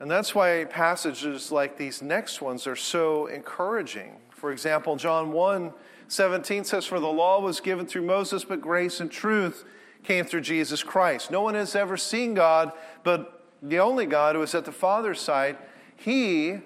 And 0.00 0.10
that's 0.10 0.34
why 0.34 0.64
passages 0.64 1.52
like 1.52 1.76
these 1.76 2.00
next 2.00 2.40
ones 2.40 2.66
are 2.66 2.76
so 2.76 3.26
encouraging. 3.26 4.16
For 4.30 4.50
example, 4.50 4.96
John 4.96 5.32
1 5.32 5.72
17 6.08 6.64
says, 6.64 6.86
For 6.86 6.98
the 6.98 7.06
law 7.06 7.40
was 7.40 7.60
given 7.60 7.86
through 7.86 8.02
Moses, 8.02 8.44
but 8.44 8.60
grace 8.60 8.98
and 8.98 9.10
truth 9.10 9.64
came 10.02 10.24
through 10.24 10.40
Jesus 10.40 10.82
Christ. 10.82 11.30
No 11.30 11.42
one 11.42 11.54
has 11.54 11.76
ever 11.76 11.96
seen 11.96 12.34
God, 12.34 12.72
but 13.04 13.44
the 13.62 13.78
only 13.78 14.06
God 14.06 14.34
who 14.34 14.42
is 14.42 14.54
at 14.54 14.64
the 14.64 14.72
Father's 14.72 15.20
side, 15.20 15.56
He, 15.94 16.58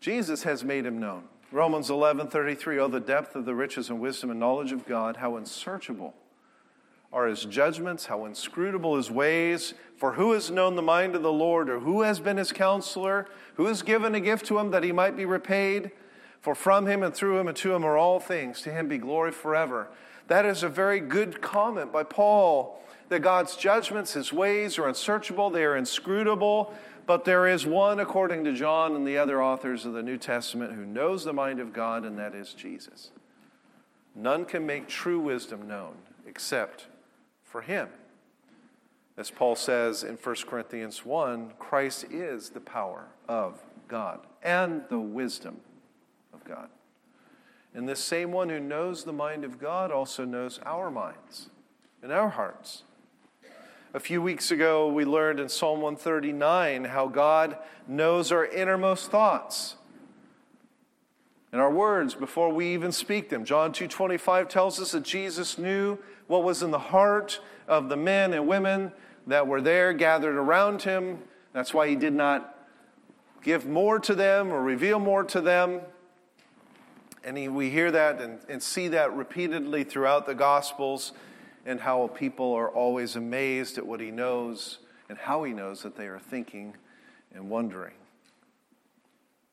Jesus, 0.00 0.42
has 0.42 0.64
made 0.64 0.84
him 0.84 0.98
known. 0.98 1.24
Romans 1.52 1.88
11 1.88 2.28
33, 2.28 2.78
oh, 2.80 2.88
the 2.88 3.00
depth 3.00 3.34
of 3.36 3.46
the 3.46 3.54
riches 3.54 3.88
and 3.88 4.00
wisdom 4.00 4.30
and 4.30 4.40
knowledge 4.40 4.72
of 4.72 4.84
God, 4.84 5.16
how 5.16 5.36
unsearchable 5.36 6.14
are 7.12 7.26
his 7.26 7.44
judgments, 7.44 8.06
how 8.06 8.24
inscrutable 8.24 8.96
his 8.96 9.10
ways. 9.10 9.74
For 9.96 10.12
who 10.12 10.32
has 10.32 10.50
known 10.50 10.76
the 10.76 10.82
mind 10.82 11.14
of 11.16 11.22
the 11.22 11.32
Lord, 11.32 11.68
or 11.68 11.80
who 11.80 12.02
has 12.02 12.20
been 12.20 12.36
his 12.36 12.52
counselor? 12.52 13.26
Who 13.54 13.66
has 13.66 13.82
given 13.82 14.14
a 14.14 14.20
gift 14.20 14.46
to 14.46 14.58
him 14.58 14.70
that 14.70 14.84
he 14.84 14.92
might 14.92 15.16
be 15.16 15.24
repaid? 15.24 15.90
For 16.40 16.54
from 16.54 16.86
him 16.86 17.02
and 17.02 17.14
through 17.14 17.38
him 17.38 17.48
and 17.48 17.56
to 17.56 17.74
him 17.74 17.84
are 17.84 17.96
all 17.96 18.20
things. 18.20 18.60
To 18.62 18.70
him 18.70 18.88
be 18.88 18.98
glory 18.98 19.32
forever. 19.32 19.88
That 20.28 20.44
is 20.44 20.62
a 20.62 20.68
very 20.68 21.00
good 21.00 21.40
comment 21.40 21.92
by 21.92 22.04
Paul 22.04 22.82
that 23.08 23.20
God's 23.20 23.56
judgments, 23.56 24.12
his 24.12 24.32
ways 24.32 24.78
are 24.78 24.86
unsearchable, 24.86 25.50
they 25.50 25.64
are 25.64 25.76
inscrutable. 25.76 26.74
But 27.06 27.24
there 27.24 27.46
is 27.46 27.64
one, 27.64 28.00
according 28.00 28.44
to 28.44 28.52
John 28.52 28.94
and 28.94 29.08
the 29.08 29.16
other 29.16 29.42
authors 29.42 29.86
of 29.86 29.94
the 29.94 30.02
New 30.02 30.18
Testament, 30.18 30.74
who 30.74 30.84
knows 30.84 31.24
the 31.24 31.32
mind 31.32 31.58
of 31.58 31.72
God, 31.72 32.04
and 32.04 32.18
that 32.18 32.34
is 32.34 32.52
Jesus. 32.52 33.12
None 34.14 34.44
can 34.44 34.66
make 34.66 34.88
true 34.88 35.18
wisdom 35.18 35.66
known 35.66 35.94
except 36.26 36.86
for 37.50 37.62
him. 37.62 37.88
As 39.16 39.30
Paul 39.30 39.56
says 39.56 40.04
in 40.04 40.16
1 40.16 40.36
Corinthians 40.46 41.04
1, 41.04 41.54
Christ 41.58 42.04
is 42.10 42.50
the 42.50 42.60
power 42.60 43.06
of 43.28 43.60
God 43.88 44.20
and 44.42 44.82
the 44.88 45.00
wisdom 45.00 45.60
of 46.32 46.44
God. 46.44 46.68
And 47.74 47.88
this 47.88 48.00
same 48.00 48.30
one 48.30 48.48
who 48.48 48.60
knows 48.60 49.04
the 49.04 49.12
mind 49.12 49.44
of 49.44 49.58
God 49.58 49.90
also 49.90 50.24
knows 50.24 50.60
our 50.64 50.90
minds 50.90 51.50
and 52.02 52.12
our 52.12 52.28
hearts. 52.28 52.84
A 53.94 54.00
few 54.00 54.20
weeks 54.22 54.50
ago, 54.50 54.86
we 54.88 55.04
learned 55.04 55.40
in 55.40 55.48
Psalm 55.48 55.80
139 55.80 56.84
how 56.84 57.08
God 57.08 57.56
knows 57.88 58.30
our 58.30 58.44
innermost 58.44 59.10
thoughts 59.10 59.76
and 61.52 61.60
our 61.60 61.70
words 61.70 62.14
before 62.14 62.50
we 62.50 62.74
even 62.74 62.92
speak 62.92 63.28
them. 63.28 63.44
John 63.44 63.72
2:25 63.72 64.48
tells 64.48 64.80
us 64.80 64.92
that 64.92 65.02
Jesus 65.02 65.58
knew 65.58 65.98
what 66.26 66.42
was 66.42 66.62
in 66.62 66.70
the 66.70 66.78
heart 66.78 67.40
of 67.66 67.88
the 67.88 67.96
men 67.96 68.32
and 68.32 68.46
women 68.46 68.92
that 69.26 69.46
were 69.46 69.60
there 69.60 69.92
gathered 69.92 70.36
around 70.36 70.82
him. 70.82 71.22
That's 71.52 71.72
why 71.72 71.88
he 71.88 71.96
did 71.96 72.12
not 72.12 72.54
give 73.42 73.66
more 73.66 73.98
to 74.00 74.14
them 74.14 74.52
or 74.52 74.62
reveal 74.62 74.98
more 74.98 75.24
to 75.24 75.40
them. 75.40 75.80
And 77.24 77.36
he, 77.36 77.48
we 77.48 77.70
hear 77.70 77.90
that 77.90 78.20
and, 78.20 78.40
and 78.48 78.62
see 78.62 78.88
that 78.88 79.14
repeatedly 79.14 79.84
throughout 79.84 80.26
the 80.26 80.34
Gospels, 80.34 81.12
and 81.66 81.80
how 81.80 82.06
people 82.08 82.54
are 82.54 82.70
always 82.70 83.14
amazed 83.14 83.76
at 83.76 83.86
what 83.86 84.00
he 84.00 84.10
knows 84.10 84.78
and 85.10 85.18
how 85.18 85.44
he 85.44 85.52
knows 85.52 85.82
that 85.82 85.96
they 85.96 86.06
are 86.06 86.18
thinking 86.18 86.74
and 87.34 87.50
wondering. 87.50 87.94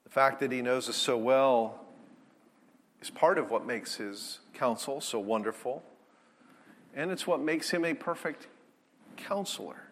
The 0.05 0.09
fact 0.09 0.39
that 0.39 0.51
he 0.51 0.61
knows 0.61 0.87
us 0.87 0.95
so 0.95 1.17
well 1.17 1.84
is 3.01 3.09
part 3.09 3.37
of 3.37 3.51
what 3.51 3.65
makes 3.65 3.95
his 3.95 4.39
counsel 4.53 5.01
so 5.01 5.19
wonderful 5.19 5.83
and 6.95 7.11
it's 7.11 7.27
what 7.27 7.41
makes 7.41 7.69
him 7.69 7.83
a 7.83 7.93
perfect 7.93 8.47
counselor. 9.17 9.83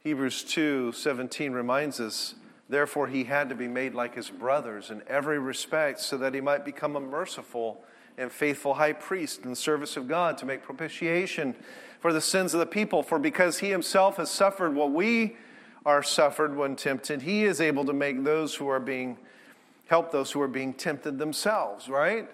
Hebrews 0.00 0.42
2 0.44 0.92
17 0.92 1.52
reminds 1.52 2.00
us, 2.00 2.34
therefore, 2.68 3.08
he 3.08 3.24
had 3.24 3.48
to 3.50 3.54
be 3.54 3.68
made 3.68 3.94
like 3.94 4.14
his 4.14 4.30
brothers 4.30 4.90
in 4.90 5.02
every 5.06 5.38
respect, 5.38 6.00
so 6.00 6.16
that 6.16 6.34
he 6.34 6.40
might 6.40 6.64
become 6.64 6.96
a 6.96 7.00
merciful 7.00 7.84
and 8.16 8.32
faithful 8.32 8.74
high 8.74 8.92
priest 8.92 9.42
in 9.42 9.50
the 9.50 9.56
service 9.56 9.96
of 9.96 10.08
God 10.08 10.38
to 10.38 10.46
make 10.46 10.62
propitiation 10.62 11.54
for 12.00 12.12
the 12.12 12.20
sins 12.20 12.54
of 12.54 12.60
the 12.60 12.66
people. 12.66 13.02
For 13.02 13.18
because 13.18 13.58
he 13.58 13.70
himself 13.70 14.16
has 14.16 14.30
suffered 14.30 14.74
what 14.74 14.92
we 14.92 15.36
are 15.84 16.02
suffered 16.02 16.56
when 16.56 16.76
tempted, 16.76 17.22
he 17.22 17.44
is 17.44 17.60
able 17.60 17.84
to 17.84 17.92
make 17.92 18.24
those 18.24 18.54
who 18.54 18.68
are 18.68 18.80
being 18.80 19.18
help 19.86 20.10
those 20.10 20.32
who 20.32 20.40
are 20.40 20.48
being 20.48 20.72
tempted 20.72 21.18
themselves, 21.18 21.88
right? 21.88 22.28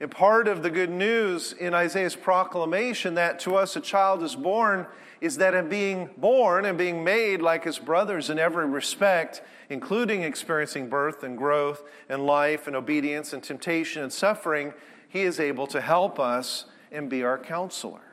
And 0.00 0.10
part 0.10 0.46
of 0.46 0.62
the 0.62 0.70
good 0.70 0.90
news 0.90 1.52
in 1.52 1.74
Isaiah's 1.74 2.14
proclamation 2.14 3.14
that 3.14 3.40
to 3.40 3.56
us 3.56 3.74
a 3.74 3.80
child 3.80 4.22
is 4.22 4.36
born 4.36 4.86
is 5.20 5.38
that 5.38 5.54
in 5.54 5.68
being 5.68 6.10
born 6.16 6.64
and 6.64 6.78
being 6.78 7.02
made 7.02 7.42
like 7.42 7.64
his 7.64 7.80
brothers 7.80 8.30
in 8.30 8.38
every 8.38 8.66
respect, 8.66 9.42
including 9.68 10.22
experiencing 10.22 10.88
birth 10.88 11.24
and 11.24 11.36
growth 11.36 11.82
and 12.08 12.24
life 12.24 12.68
and 12.68 12.76
obedience 12.76 13.32
and 13.32 13.42
temptation 13.42 14.02
and 14.02 14.12
suffering, 14.12 14.72
he 15.08 15.22
is 15.22 15.40
able 15.40 15.66
to 15.66 15.80
help 15.80 16.20
us 16.20 16.66
and 16.92 17.10
be 17.10 17.24
our 17.24 17.38
counselor. 17.38 18.12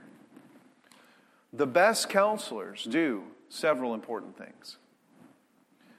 The 1.54 1.68
best 1.68 2.10
counselors 2.10 2.84
do 2.84 3.26
several 3.50 3.94
important 3.94 4.36
things. 4.36 4.78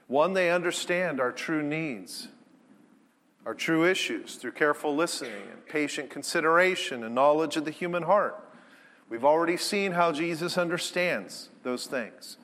One, 0.07 0.33
they 0.33 0.51
understand 0.51 1.21
our 1.21 1.31
true 1.31 1.63
needs 1.63 2.27
our 3.47 3.53
true 3.53 3.85
issues 3.85 4.35
through 4.35 4.51
careful 4.51 4.93
listening 4.93 5.31
and 5.53 5.65
patient 5.67 6.09
consideration 6.09 7.01
and 7.05 7.15
knowledge 7.15 7.55
of 7.55 7.63
the 7.63 7.71
human 7.71 8.03
heart. 8.03 8.37
We've 9.09 9.23
already 9.23 9.55
seen 9.55 9.93
how 9.93 10.11
Jesus 10.11 10.57
understands 10.57 11.47
those 11.63 11.87
things. 11.87 12.35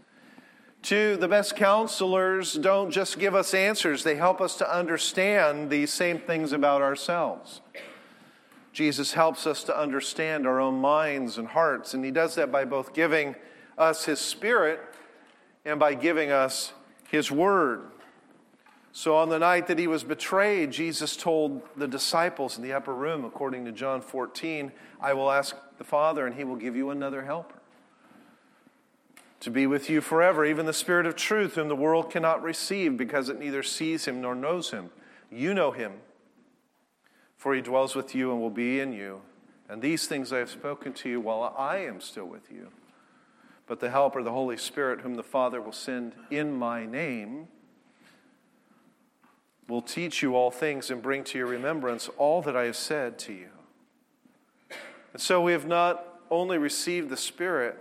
Two, 0.81 1.17
the 1.17 1.27
best 1.27 1.57
counselors 1.57 2.53
don't 2.53 2.89
just 2.89 3.19
give 3.19 3.35
us 3.35 3.53
answers, 3.53 4.05
they 4.05 4.15
help 4.15 4.39
us 4.39 4.55
to 4.59 4.73
understand 4.73 5.69
these 5.69 5.91
same 5.91 6.19
things 6.19 6.53
about 6.53 6.81
ourselves. 6.81 7.59
Jesus 8.71 9.11
helps 9.11 9.45
us 9.45 9.65
to 9.65 9.77
understand 9.77 10.47
our 10.47 10.61
own 10.61 10.79
minds 10.79 11.37
and 11.37 11.49
hearts, 11.49 11.93
and 11.93 12.05
he 12.05 12.11
does 12.11 12.35
that 12.35 12.49
by 12.49 12.63
both 12.63 12.93
giving 12.93 13.35
us 13.77 14.05
his 14.05 14.21
spirit 14.21 14.79
and 15.65 15.81
by 15.81 15.95
giving 15.95 16.31
us 16.31 16.71
his 17.09 17.29
word. 17.29 17.89
So, 18.95 19.17
on 19.17 19.29
the 19.29 19.39
night 19.39 19.67
that 19.67 19.79
he 19.79 19.87
was 19.87 20.03
betrayed, 20.03 20.69
Jesus 20.69 21.17
told 21.17 21.63
the 21.75 21.87
disciples 21.87 22.57
in 22.57 22.63
the 22.63 22.73
upper 22.73 22.93
room, 22.93 23.25
according 23.25 23.65
to 23.65 23.71
John 23.71 24.01
14, 24.01 24.71
I 25.01 25.13
will 25.13 25.31
ask 25.31 25.55
the 25.79 25.83
Father, 25.83 26.27
and 26.27 26.35
he 26.35 26.43
will 26.43 26.55
give 26.55 26.75
you 26.75 26.91
another 26.91 27.23
helper 27.23 27.55
to 29.43 29.51
be 29.51 29.67
with 29.67 29.89
you 29.89 29.99
forever, 29.99 30.45
even 30.45 30.65
the 30.65 30.71
Spirit 30.71 31.05
of 31.05 31.17
truth, 31.17 31.55
whom 31.55 31.67
the 31.67 31.75
world 31.75 32.09
cannot 32.09 32.41
receive 32.41 32.95
because 32.95 33.27
it 33.27 33.37
neither 33.37 33.61
sees 33.61 34.05
him 34.05 34.21
nor 34.21 34.33
knows 34.33 34.71
him. 34.71 34.89
You 35.29 35.53
know 35.53 35.71
him, 35.71 35.91
for 37.35 37.53
he 37.53 37.59
dwells 37.59 37.93
with 37.93 38.15
you 38.15 38.31
and 38.31 38.39
will 38.39 38.49
be 38.49 38.79
in 38.79 38.93
you. 38.93 39.19
And 39.67 39.81
these 39.81 40.07
things 40.07 40.31
I 40.31 40.37
have 40.37 40.49
spoken 40.49 40.93
to 40.93 41.09
you 41.09 41.19
while 41.19 41.53
I 41.57 41.79
am 41.79 41.99
still 41.99 42.23
with 42.23 42.49
you. 42.49 42.69
But 43.67 43.81
the 43.81 43.89
Helper, 43.89 44.23
the 44.23 44.31
Holy 44.31 44.55
Spirit, 44.55 45.01
whom 45.01 45.15
the 45.15 45.23
Father 45.23 45.61
will 45.61 45.73
send 45.73 46.13
in 46.31 46.53
my 46.53 46.85
name, 46.85 47.49
will 49.67 49.81
teach 49.81 50.21
you 50.21 50.35
all 50.35 50.51
things 50.51 50.89
and 50.89 51.01
bring 51.01 51.23
to 51.23 51.37
your 51.37 51.47
remembrance 51.47 52.09
all 52.17 52.41
that 52.41 52.55
I 52.55 52.63
have 52.65 52.75
said 52.75 53.17
to 53.19 53.33
you. 53.33 53.49
And 55.13 55.21
so 55.21 55.41
we 55.41 55.51
have 55.51 55.67
not 55.67 56.05
only 56.29 56.57
received 56.57 57.09
the 57.09 57.17
Spirit, 57.17 57.77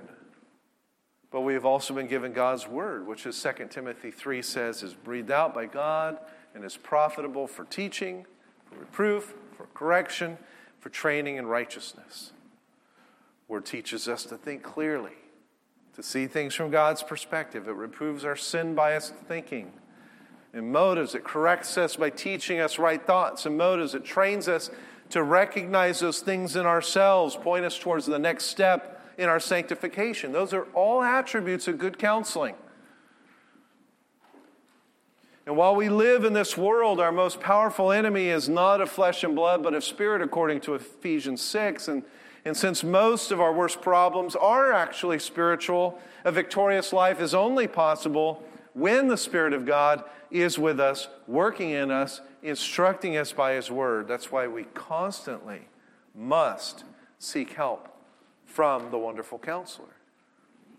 but 1.30 1.40
we 1.40 1.54
have 1.54 1.64
also 1.64 1.94
been 1.94 2.06
given 2.06 2.32
God's 2.32 2.68
Word, 2.68 3.06
which, 3.06 3.26
as 3.26 3.40
2 3.42 3.68
Timothy 3.70 4.10
3 4.10 4.42
says, 4.42 4.82
is 4.82 4.92
breathed 4.92 5.30
out 5.30 5.54
by 5.54 5.66
God 5.66 6.18
and 6.54 6.64
is 6.64 6.76
profitable 6.76 7.46
for 7.46 7.64
teaching, 7.64 8.26
for 8.66 8.78
reproof, 8.78 9.34
for 9.56 9.66
correction, 9.74 10.36
for 10.78 10.90
training 10.90 11.36
in 11.36 11.46
righteousness. 11.46 12.32
Word 13.48 13.64
teaches 13.64 14.08
us 14.08 14.24
to 14.24 14.36
think 14.36 14.62
clearly, 14.62 15.12
to 15.94 16.02
see 16.02 16.26
things 16.26 16.54
from 16.54 16.70
God's 16.70 17.02
perspective. 17.02 17.66
It 17.66 17.72
reproves 17.72 18.24
our 18.24 18.36
sin 18.36 18.74
biased 18.74 19.14
thinking 19.14 19.72
and 20.52 20.70
motives. 20.70 21.14
It 21.14 21.24
corrects 21.24 21.78
us 21.78 21.96
by 21.96 22.10
teaching 22.10 22.60
us 22.60 22.78
right 22.78 23.04
thoughts 23.04 23.46
and 23.46 23.56
motives. 23.56 23.94
It 23.94 24.04
trains 24.04 24.48
us 24.48 24.70
to 25.10 25.22
recognize 25.22 26.00
those 26.00 26.20
things 26.20 26.56
in 26.56 26.66
ourselves, 26.66 27.36
point 27.36 27.64
us 27.64 27.78
towards 27.78 28.06
the 28.06 28.18
next 28.18 28.46
step 28.46 29.00
in 29.18 29.28
our 29.28 29.40
sanctification. 29.40 30.32
Those 30.32 30.52
are 30.52 30.64
all 30.74 31.02
attributes 31.02 31.68
of 31.68 31.78
good 31.78 31.98
counseling. 31.98 32.54
And 35.44 35.56
while 35.56 35.74
we 35.74 35.88
live 35.88 36.24
in 36.24 36.34
this 36.34 36.56
world, 36.56 37.00
our 37.00 37.10
most 37.10 37.40
powerful 37.40 37.90
enemy 37.90 38.28
is 38.28 38.48
not 38.48 38.80
of 38.80 38.90
flesh 38.90 39.24
and 39.24 39.34
blood, 39.34 39.62
but 39.62 39.74
of 39.74 39.82
spirit, 39.82 40.22
according 40.22 40.60
to 40.62 40.74
Ephesians 40.74 41.42
6. 41.42 41.88
And, 41.88 42.04
and 42.44 42.56
since 42.56 42.84
most 42.84 43.32
of 43.32 43.40
our 43.40 43.52
worst 43.52 43.82
problems 43.82 44.36
are 44.36 44.72
actually 44.72 45.18
spiritual, 45.18 45.98
a 46.24 46.30
victorious 46.30 46.92
life 46.92 47.20
is 47.20 47.34
only 47.34 47.66
possible 47.66 48.44
when 48.74 49.08
the 49.08 49.16
Spirit 49.16 49.52
of 49.52 49.66
God 49.66 50.04
is 50.30 50.58
with 50.58 50.80
us, 50.80 51.08
working 51.26 51.70
in 51.70 51.90
us, 51.90 52.20
instructing 52.42 53.16
us 53.16 53.32
by 53.32 53.52
His 53.52 53.70
Word. 53.70 54.08
That's 54.08 54.32
why 54.32 54.46
we 54.46 54.64
constantly 54.74 55.68
must 56.14 56.84
seek 57.18 57.52
help 57.52 57.88
from 58.44 58.90
the 58.90 58.98
wonderful 58.98 59.38
counselor 59.38 59.96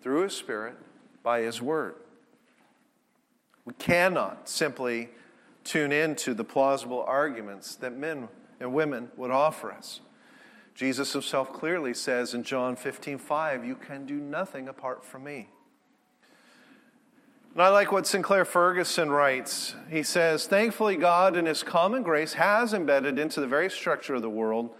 through 0.01 0.23
his 0.23 0.35
Spirit 0.35 0.75
by 1.23 1.41
his 1.41 1.61
word. 1.61 1.95
We 3.65 3.73
cannot 3.75 4.49
simply 4.49 5.09
tune 5.63 5.91
into 5.93 6.33
the 6.33 6.43
plausible 6.43 7.03
arguments 7.07 7.75
that 7.75 7.97
men 7.97 8.27
and 8.59 8.73
women 8.73 9.09
would 9.15 9.31
offer 9.31 9.71
us. 9.71 10.01
Jesus 10.75 11.13
himself 11.13 11.53
clearly 11.53 11.93
says 11.93 12.33
in 12.33 12.43
John 12.43 12.75
15, 12.75 13.17
5, 13.17 13.65
You 13.65 13.75
can 13.75 14.05
do 14.05 14.15
nothing 14.15 14.67
apart 14.67 15.05
from 15.05 15.23
me. 15.23 15.47
And 17.53 17.61
I 17.61 17.69
like 17.69 17.91
what 17.91 18.07
Sinclair 18.07 18.45
Ferguson 18.45 19.11
writes. 19.11 19.75
He 19.87 20.01
says, 20.01 20.47
Thankfully, 20.47 20.95
God, 20.95 21.37
in 21.37 21.45
His 21.45 21.61
common 21.61 22.01
grace, 22.01 22.33
has 22.33 22.73
embedded 22.73 23.19
into 23.19 23.39
the 23.41 23.47
very 23.47 23.69
structure 23.69 24.15
of 24.15 24.23
the 24.23 24.29
world 24.29 24.71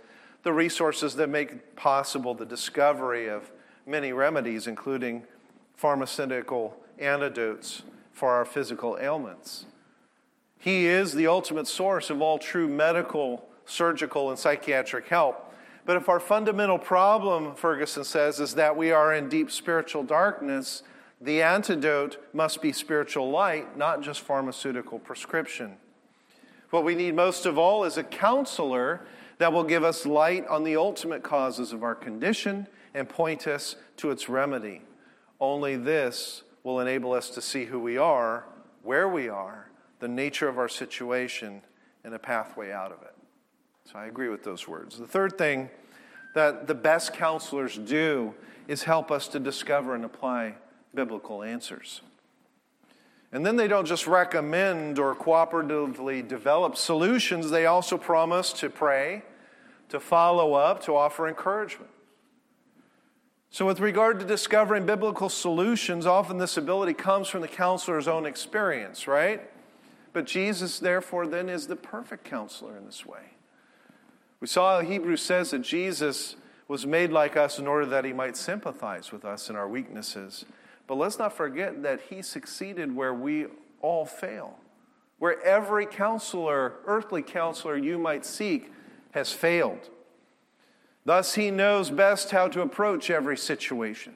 the 0.41 0.51
resources 0.51 1.15
that 1.15 1.29
make 1.29 1.75
possible 1.75 2.33
the 2.33 2.45
discovery 2.45 3.29
of 3.29 3.51
many 3.85 4.11
remedies, 4.11 4.65
including 4.65 5.23
pharmaceutical 5.75 6.75
antidotes 6.97 7.83
for 8.11 8.31
our 8.31 8.43
physical 8.43 8.97
ailments. 8.99 9.65
He 10.59 10.85
is 10.85 11.13
the 11.13 11.27
ultimate 11.27 11.67
source 11.67 12.09
of 12.09 12.21
all 12.21 12.39
true 12.39 12.67
medical, 12.67 13.47
surgical, 13.65 14.31
and 14.31 14.39
psychiatric 14.39 15.07
help. 15.07 15.53
But 15.85 15.97
if 15.97 16.09
our 16.09 16.19
fundamental 16.19 16.79
problem, 16.79 17.53
Ferguson 17.55 18.03
says, 18.03 18.39
is 18.39 18.55
that 18.55 18.75
we 18.75 18.91
are 18.91 19.13
in 19.13 19.29
deep 19.29 19.51
spiritual 19.51 20.03
darkness, 20.03 20.83
the 21.23 21.41
antidote 21.41 22.17
must 22.33 22.61
be 22.61 22.73
spiritual 22.73 23.29
light, 23.29 23.77
not 23.77 24.01
just 24.01 24.21
pharmaceutical 24.21 24.99
prescription. 24.99 25.77
What 26.69 26.83
we 26.83 26.95
need 26.95 27.15
most 27.15 27.45
of 27.45 27.57
all 27.57 27.85
is 27.85 27.97
a 27.97 28.03
counselor 28.03 29.05
that 29.37 29.53
will 29.53 29.63
give 29.63 29.83
us 29.83 30.05
light 30.05 30.45
on 30.47 30.63
the 30.63 30.75
ultimate 30.75 31.23
causes 31.23 31.71
of 31.71 31.81
our 31.81 31.95
condition 31.95 32.67
and 32.93 33.07
point 33.07 33.47
us 33.47 33.77
to 33.97 34.11
its 34.11 34.27
remedy. 34.27 34.81
Only 35.39 35.77
this 35.77 36.43
will 36.63 36.79
enable 36.79 37.13
us 37.13 37.29
to 37.31 37.41
see 37.41 37.65
who 37.65 37.79
we 37.79 37.97
are, 37.97 38.45
where 38.83 39.07
we 39.07 39.29
are, 39.29 39.69
the 39.99 40.07
nature 40.07 40.49
of 40.49 40.57
our 40.57 40.67
situation, 40.67 41.61
and 42.03 42.13
a 42.13 42.19
pathway 42.19 42.71
out 42.71 42.91
of 42.91 43.01
it. 43.01 43.15
So 43.85 43.97
I 43.97 44.07
agree 44.07 44.29
with 44.29 44.43
those 44.43 44.67
words. 44.67 44.97
The 44.97 45.07
third 45.07 45.37
thing 45.37 45.69
that 46.35 46.67
the 46.67 46.75
best 46.75 47.13
counselors 47.13 47.77
do 47.77 48.33
is 48.67 48.83
help 48.83 49.11
us 49.11 49.27
to 49.29 49.39
discover 49.39 49.95
and 49.95 50.03
apply 50.03 50.55
biblical 50.93 51.43
answers. 51.43 52.01
And 53.31 53.45
then 53.45 53.55
they 53.55 53.67
don't 53.67 53.85
just 53.85 54.05
recommend 54.05 54.99
or 54.99 55.15
cooperatively 55.15 56.27
develop 56.27 56.77
solutions, 56.77 57.49
they 57.49 57.65
also 57.65 57.97
promise 57.97 58.53
to 58.53 58.69
pray, 58.69 59.23
to 59.89 59.99
follow 59.99 60.53
up, 60.53 60.83
to 60.83 60.95
offer 60.95 61.27
encouragement. 61.27 61.89
So, 63.49 63.67
with 63.67 63.79
regard 63.79 64.19
to 64.19 64.25
discovering 64.25 64.85
biblical 64.85 65.29
solutions, 65.29 66.05
often 66.05 66.39
this 66.39 66.57
ability 66.57 66.93
comes 66.93 67.27
from 67.27 67.41
the 67.41 67.47
counselor's 67.47 68.07
own 68.07 68.25
experience, 68.25 69.07
right? 69.07 69.47
But 70.11 70.25
Jesus, 70.25 70.79
therefore, 70.79 71.27
then 71.27 71.49
is 71.49 71.67
the 71.67 71.75
perfect 71.75 72.23
counselor 72.23 72.77
in 72.77 72.85
this 72.85 73.05
way. 73.05 73.33
We 74.39 74.47
saw 74.47 74.81
Hebrews 74.81 75.21
says 75.21 75.51
that 75.51 75.61
Jesus 75.61 76.35
was 76.67 76.85
made 76.85 77.11
like 77.11 77.37
us 77.37 77.59
in 77.59 77.67
order 77.67 77.85
that 77.85 78.05
he 78.05 78.13
might 78.13 78.37
sympathize 78.37 79.11
with 79.11 79.25
us 79.25 79.49
in 79.49 79.55
our 79.55 79.67
weaknesses. 79.67 80.45
But 80.87 80.95
let's 80.95 81.19
not 81.19 81.33
forget 81.33 81.83
that 81.83 82.01
he 82.09 82.21
succeeded 82.21 82.95
where 82.95 83.13
we 83.13 83.47
all 83.81 84.05
fail, 84.05 84.57
where 85.19 85.41
every 85.43 85.85
counselor, 85.85 86.73
earthly 86.85 87.21
counselor 87.21 87.77
you 87.77 87.97
might 87.97 88.25
seek, 88.25 88.71
has 89.11 89.31
failed. 89.31 89.89
Thus, 91.05 91.35
he 91.35 91.51
knows 91.51 91.89
best 91.89 92.31
how 92.31 92.47
to 92.49 92.61
approach 92.61 93.09
every 93.09 93.37
situation. 93.37 94.13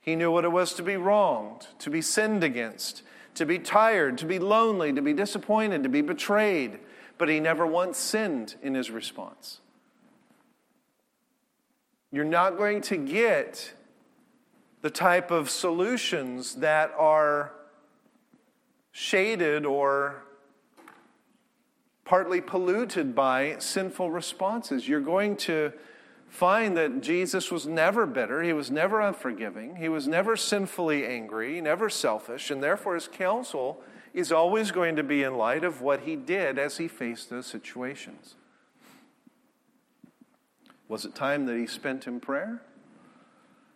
He 0.00 0.16
knew 0.16 0.30
what 0.30 0.44
it 0.44 0.52
was 0.52 0.74
to 0.74 0.82
be 0.82 0.96
wronged, 0.96 1.68
to 1.78 1.90
be 1.90 2.02
sinned 2.02 2.44
against, 2.44 3.02
to 3.36 3.46
be 3.46 3.58
tired, 3.58 4.18
to 4.18 4.26
be 4.26 4.38
lonely, 4.38 4.92
to 4.92 5.02
be 5.02 5.12
disappointed, 5.12 5.82
to 5.82 5.88
be 5.88 6.02
betrayed, 6.02 6.78
but 7.16 7.28
he 7.28 7.40
never 7.40 7.66
once 7.66 7.96
sinned 7.96 8.56
in 8.62 8.74
his 8.74 8.90
response. 8.90 9.60
You're 12.12 12.24
not 12.24 12.56
going 12.56 12.80
to 12.82 12.96
get 12.96 13.72
the 14.84 14.90
type 14.90 15.30
of 15.30 15.48
solutions 15.48 16.56
that 16.56 16.92
are 16.98 17.52
shaded 18.92 19.64
or 19.64 20.22
partly 22.04 22.38
polluted 22.38 23.14
by 23.14 23.56
sinful 23.58 24.10
responses. 24.10 24.86
You're 24.86 25.00
going 25.00 25.38
to 25.38 25.72
find 26.28 26.76
that 26.76 27.00
Jesus 27.00 27.50
was 27.50 27.66
never 27.66 28.04
bitter, 28.04 28.42
he 28.42 28.52
was 28.52 28.70
never 28.70 29.00
unforgiving, 29.00 29.76
he 29.76 29.88
was 29.88 30.06
never 30.06 30.36
sinfully 30.36 31.06
angry, 31.06 31.62
never 31.62 31.88
selfish, 31.88 32.50
and 32.50 32.62
therefore 32.62 32.92
his 32.92 33.08
counsel 33.08 33.80
is 34.12 34.30
always 34.32 34.70
going 34.70 34.96
to 34.96 35.02
be 35.02 35.22
in 35.22 35.38
light 35.38 35.64
of 35.64 35.80
what 35.80 36.00
he 36.00 36.14
did 36.14 36.58
as 36.58 36.76
he 36.76 36.88
faced 36.88 37.30
those 37.30 37.46
situations. 37.46 38.34
Was 40.88 41.06
it 41.06 41.14
time 41.14 41.46
that 41.46 41.56
he 41.56 41.66
spent 41.66 42.06
in 42.06 42.20
prayer? 42.20 42.60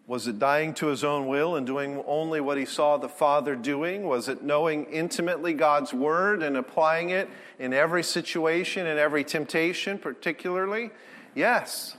Was 0.08 0.26
it 0.26 0.38
dying 0.38 0.72
to 0.74 0.86
his 0.86 1.04
own 1.04 1.26
will 1.26 1.54
and 1.54 1.66
doing 1.66 2.02
only 2.06 2.40
what 2.40 2.56
he 2.56 2.64
saw 2.64 2.96
the 2.96 3.10
Father 3.10 3.54
doing? 3.54 4.04
Was 4.04 4.26
it 4.26 4.42
knowing 4.42 4.86
intimately 4.86 5.52
God's 5.52 5.92
word 5.92 6.42
and 6.42 6.56
applying 6.56 7.10
it 7.10 7.28
in 7.58 7.74
every 7.74 8.02
situation 8.02 8.86
and 8.86 8.98
every 8.98 9.22
temptation, 9.22 9.98
particularly? 9.98 10.90
Yes. 11.34 11.98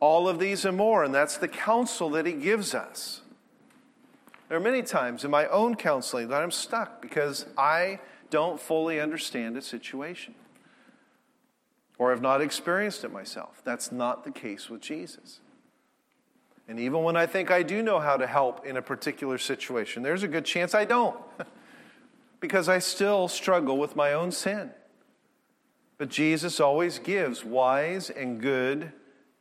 All 0.00 0.28
of 0.28 0.40
these 0.40 0.64
and 0.64 0.76
more, 0.76 1.04
and 1.04 1.14
that's 1.14 1.36
the 1.36 1.46
counsel 1.46 2.10
that 2.10 2.26
he 2.26 2.32
gives 2.32 2.74
us. 2.74 3.20
There 4.48 4.58
are 4.58 4.60
many 4.60 4.82
times 4.82 5.24
in 5.24 5.30
my 5.30 5.46
own 5.46 5.76
counseling 5.76 6.28
that 6.30 6.42
I'm 6.42 6.50
stuck 6.50 7.00
because 7.00 7.46
I 7.56 8.00
don't 8.28 8.60
fully 8.60 8.98
understand 8.98 9.56
a 9.56 9.62
situation 9.62 10.34
or 11.96 12.10
have 12.10 12.20
not 12.20 12.40
experienced 12.40 13.04
it 13.04 13.12
myself. 13.12 13.62
That's 13.62 13.92
not 13.92 14.24
the 14.24 14.32
case 14.32 14.68
with 14.68 14.80
Jesus. 14.80 15.41
And 16.68 16.78
even 16.78 17.02
when 17.02 17.16
I 17.16 17.26
think 17.26 17.50
I 17.50 17.62
do 17.62 17.82
know 17.82 17.98
how 17.98 18.16
to 18.16 18.26
help 18.26 18.64
in 18.64 18.76
a 18.76 18.82
particular 18.82 19.38
situation, 19.38 20.02
there's 20.02 20.22
a 20.22 20.28
good 20.28 20.44
chance 20.44 20.74
I 20.74 20.84
don't 20.84 21.16
because 22.40 22.68
I 22.68 22.78
still 22.78 23.28
struggle 23.28 23.78
with 23.78 23.96
my 23.96 24.12
own 24.12 24.30
sin. 24.32 24.70
But 25.98 26.08
Jesus 26.08 26.60
always 26.60 26.98
gives 26.98 27.44
wise 27.44 28.10
and 28.10 28.40
good 28.40 28.92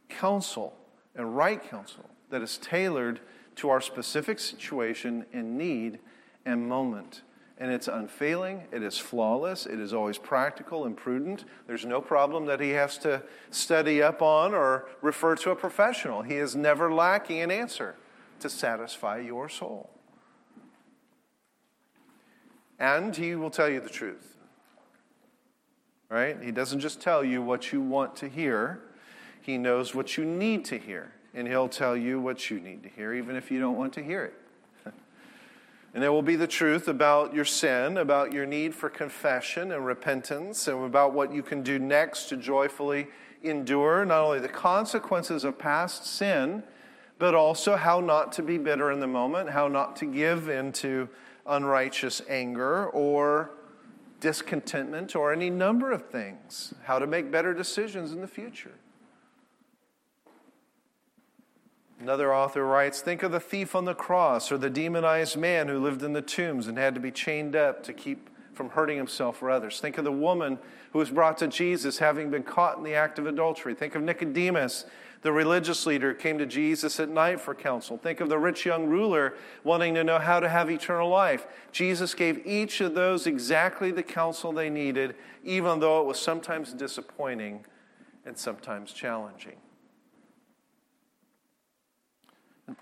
counsel 0.10 0.74
and 1.16 1.36
right 1.36 1.62
counsel 1.70 2.10
that 2.30 2.42
is 2.42 2.58
tailored 2.58 3.20
to 3.56 3.70
our 3.70 3.82
specific 3.82 4.40
situation 4.40 5.26
and 5.34 5.58
need 5.58 6.00
and 6.46 6.68
moment. 6.68 7.22
And 7.62 7.72
it's 7.72 7.88
unfailing, 7.88 8.64
it 8.72 8.82
is 8.82 8.98
flawless, 8.98 9.68
it 9.68 9.80
is 9.80 9.94
always 9.94 10.18
practical 10.18 10.86
and 10.86 10.98
prudent. 10.98 11.46
There's 11.68 11.86
no 11.86 12.02
problem 12.02 12.48
that 12.48 12.60
he 12.60 12.72
has 12.72 12.98
to 13.00 13.22
study 13.52 14.02
up 14.02 14.24
on 14.24 14.56
or 14.56 14.90
refer 15.04 15.36
to 15.36 15.52
a 15.52 15.56
professional. 15.56 16.24
He 16.24 16.38
is 16.38 16.56
never 16.56 16.92
lacking 16.92 17.40
an 17.40 17.52
answer 17.52 17.98
to 18.40 18.50
satisfy 18.50 19.20
your 19.20 19.48
soul. 19.48 19.92
And 22.80 23.16
he 23.16 23.36
will 23.36 23.52
tell 23.52 23.70
you 23.70 23.80
the 23.80 23.90
truth. 23.90 24.38
Right? 26.10 26.42
He 26.42 26.50
doesn't 26.50 26.80
just 26.80 27.00
tell 27.00 27.24
you 27.24 27.44
what 27.44 27.72
you 27.72 27.80
want 27.80 28.16
to 28.16 28.28
hear, 28.28 28.80
he 29.40 29.60
knows 29.60 29.94
what 29.94 30.18
you 30.18 30.26
need 30.26 30.66
to 30.66 30.80
hear. 30.80 31.14
And 31.36 31.48
he'll 31.48 31.70
tell 31.70 31.96
you 31.96 32.20
what 32.20 32.50
you 32.50 32.60
need 32.60 32.82
to 32.82 32.90
hear, 32.90 33.14
even 33.14 33.36
if 33.36 33.52
you 33.52 33.60
don't 33.60 33.78
want 33.78 33.94
to 33.94 34.04
hear 34.04 34.26
it. 34.26 34.41
And 35.94 36.04
it 36.04 36.10
will 36.10 36.22
be 36.22 36.38
the 36.38 36.48
truth 36.48 36.88
about 36.88 37.34
your 37.34 37.44
sin, 37.44 37.98
about 37.98 38.32
your 38.32 38.46
need 38.46 38.74
for 38.74 38.90
confession 38.90 39.72
and 39.74 39.86
repentance, 39.86 40.68
and 40.68 40.86
about 40.86 41.14
what 41.14 41.34
you 41.34 41.44
can 41.44 41.64
do 41.64 41.80
next 41.80 42.30
to 42.30 42.38
joyfully 42.38 43.08
endure 43.44 44.06
not 44.06 44.24
only 44.24 44.40
the 44.40 44.48
consequences 44.48 45.44
of 45.44 45.58
past 45.58 46.06
sin, 46.06 46.64
but 47.20 47.36
also 47.36 47.76
how 47.76 48.00
not 48.00 48.32
to 48.34 48.42
be 48.42 48.58
bitter 48.58 48.92
in 48.92 49.00
the 49.00 49.08
moment, 49.08 49.50
how 49.50 49.68
not 49.68 49.96
to 49.98 50.06
give 50.06 50.48
into 50.50 51.10
unrighteous 51.46 52.22
anger 52.30 52.88
or 52.88 53.52
discontentment 54.20 55.16
or 55.16 55.34
any 55.34 55.50
number 55.50 55.92
of 55.92 56.08
things, 56.10 56.74
how 56.84 57.00
to 57.00 57.08
make 57.08 57.32
better 57.32 57.54
decisions 57.54 58.12
in 58.14 58.22
the 58.22 58.28
future. 58.28 58.72
Another 62.02 62.34
author 62.34 62.66
writes 62.66 63.00
Think 63.00 63.22
of 63.22 63.32
the 63.32 63.40
thief 63.40 63.76
on 63.76 63.86
the 63.86 63.94
cross 63.94 64.52
or 64.52 64.58
the 64.58 64.72
demonized 64.72 65.38
man 65.38 65.68
who 65.68 65.78
lived 65.78 66.02
in 66.02 66.14
the 66.14 66.22
tombs 66.22 66.66
and 66.66 66.76
had 66.76 66.96
to 66.96 67.00
be 67.00 67.12
chained 67.12 67.56
up 67.56 67.84
to 67.84 67.94
keep 67.94 68.28
from 68.54 68.72
hurting 68.72 68.98
himself 68.98 69.42
or 69.44 69.52
others. 69.52 69.80
Think 69.80 70.00
of 70.00 70.04
the 70.04 70.12
woman 70.12 70.58
who 70.94 71.00
was 71.00 71.12
brought 71.12 71.38
to 71.38 71.48
Jesus 71.48 72.00
having 72.00 72.32
been 72.32 72.42
caught 72.42 72.80
in 72.80 72.84
the 72.84 72.96
act 72.96 73.20
of 73.20 73.28
adultery. 73.28 73.76
Think 73.76 73.94
of 73.94 74.02
Nicodemus 74.02 74.86
the 75.22 75.32
religious 75.32 75.86
leader 75.86 76.14
who 76.14 76.18
came 76.18 76.40
to 76.40 76.48
Jesus 76.48 77.00
at 77.00 77.08
night 77.08 77.40
for 77.40 77.54
counsel. 77.54 78.00
Think 78.00 78.20
of 78.20 78.30
the 78.30 78.40
rich 78.40 78.66
young 78.66 78.88
ruler 78.88 79.36
wanting 79.64 79.94
to 79.94 80.04
know 80.04 80.18
how 80.18 80.40
to 80.40 80.50
have 80.50 80.72
eternal 80.72 81.08
life. 81.08 81.46
Jesus 81.72 82.16
gave 82.16 82.44
each 82.48 82.82
of 82.82 82.96
those 82.96 83.28
exactly 83.28 83.92
the 83.92 84.02
counsel 84.02 84.52
they 84.52 84.72
needed, 84.72 85.14
even 85.44 85.80
though 85.80 86.02
it 86.02 86.08
was 86.08 86.20
sometimes 86.20 86.74
disappointing 86.74 87.64
and 88.26 88.36
sometimes 88.36 88.92
challenging. 88.92 89.58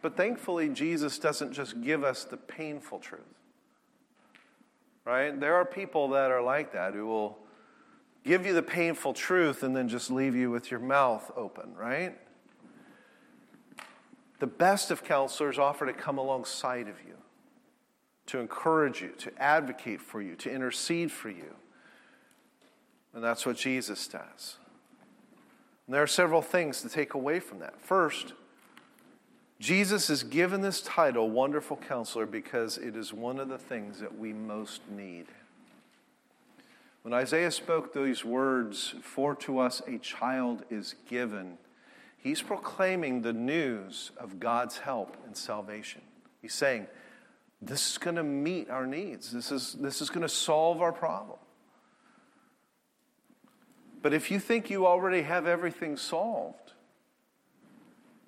But 0.02 0.16
thankfully, 0.16 0.70
Jesus 0.70 1.20
doesn't 1.20 1.54
just 1.54 1.82
give 1.82 2.04
us 2.04 2.24
the 2.24 2.38
painful 2.38 3.00
truth. 3.00 3.22
Right? 5.06 5.40
There 5.40 5.56
are 5.56 5.66
people 5.66 6.10
that 6.10 6.30
are 6.30 6.42
like 6.42 6.74
that 6.74 6.94
who 6.94 7.08
will 7.08 7.40
give 8.24 8.46
you 8.46 8.54
the 8.54 8.62
painful 8.62 9.14
truth 9.14 9.64
and 9.64 9.76
then 9.76 9.88
just 9.88 10.12
leave 10.12 10.36
you 10.36 10.52
with 10.52 10.70
your 10.70 10.80
mouth 10.80 11.32
open, 11.36 11.74
right? 11.76 12.16
The 14.40 14.48
best 14.48 14.92
of 14.92 15.04
counselors 15.04 15.58
offer 15.58 15.86
to 15.86 15.94
come 15.94 16.18
alongside 16.18 16.88
of 16.88 16.96
you, 17.08 17.16
to 18.28 18.40
encourage 18.40 19.02
you, 19.02 19.10
to 19.20 19.32
advocate 19.42 20.02
for 20.02 20.22
you, 20.22 20.36
to 20.36 20.52
intercede 20.52 21.12
for 21.12 21.30
you. 21.30 21.56
And 23.14 23.24
that's 23.24 23.46
what 23.46 23.56
Jesus 23.56 24.08
does. 24.08 24.58
And 25.88 25.96
there 25.96 26.04
are 26.04 26.08
several 26.08 26.44
things 26.44 26.82
to 26.84 26.90
take 26.90 27.16
away 27.16 27.40
from 27.40 27.60
that. 27.60 27.82
First, 27.82 28.34
Jesus 29.60 30.10
is 30.10 30.24
given 30.24 30.62
this 30.62 30.82
title, 30.82 31.30
Wonderful 31.30 31.78
Counselor, 31.78 32.26
because 32.26 32.78
it 32.78 32.96
is 32.96 33.14
one 33.14 33.40
of 33.40 33.50
the 33.50 33.58
things 33.58 34.00
that 34.00 34.18
we 34.18 34.32
most 34.32 34.82
need. 34.90 35.26
When 37.02 37.14
Isaiah 37.14 37.52
spoke 37.52 37.94
those 37.94 38.24
words, 38.24 38.96
For 39.02 39.36
to 39.36 39.60
us 39.60 39.82
a 39.88 39.98
child 39.98 40.64
is 40.70 40.96
given, 41.10 41.58
He's 42.18 42.42
proclaiming 42.42 43.22
the 43.22 43.34
news 43.34 44.12
of 44.18 44.40
God's 44.40 44.80
help 44.80 45.16
and 45.26 45.36
salvation. 45.36 46.02
He's 46.42 46.54
saying, 46.54 46.88
this 47.62 47.92
is 47.92 47.98
going 47.98 48.16
to 48.16 48.24
meet 48.24 48.70
our 48.70 48.88
needs. 48.88 49.32
This 49.32 49.52
is, 49.52 49.74
this 49.74 50.02
is 50.02 50.10
going 50.10 50.22
to 50.22 50.30
solve 50.30 50.82
our 50.82 50.94
problem. 50.94 51.38
But 54.02 54.14
if 54.14 54.32
you 54.32 54.40
think 54.40 54.70
you 54.70 54.88
already 54.88 55.24
have 55.24 55.46
everything 55.46 55.98
solved, 55.98 56.69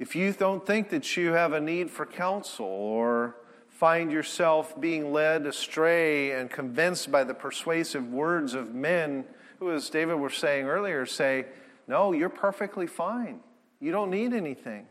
if 0.01 0.15
you 0.15 0.33
don't 0.33 0.65
think 0.65 0.89
that 0.89 1.15
you 1.15 1.33
have 1.33 1.53
a 1.53 1.61
need 1.61 1.91
for 1.91 2.07
counsel 2.07 2.65
or 2.65 3.35
find 3.69 4.11
yourself 4.11 4.81
being 4.81 5.13
led 5.13 5.45
astray 5.45 6.31
and 6.31 6.49
convinced 6.49 7.11
by 7.11 7.23
the 7.23 7.35
persuasive 7.35 8.11
words 8.11 8.55
of 8.55 8.73
men 8.73 9.23
who, 9.59 9.71
as 9.71 9.91
David 9.91 10.15
was 10.15 10.33
saying 10.33 10.65
earlier, 10.65 11.05
say, 11.05 11.45
No, 11.87 12.13
you're 12.13 12.29
perfectly 12.29 12.87
fine. 12.87 13.41
You 13.79 13.91
don't 13.91 14.09
need 14.09 14.33
anything. 14.33 14.87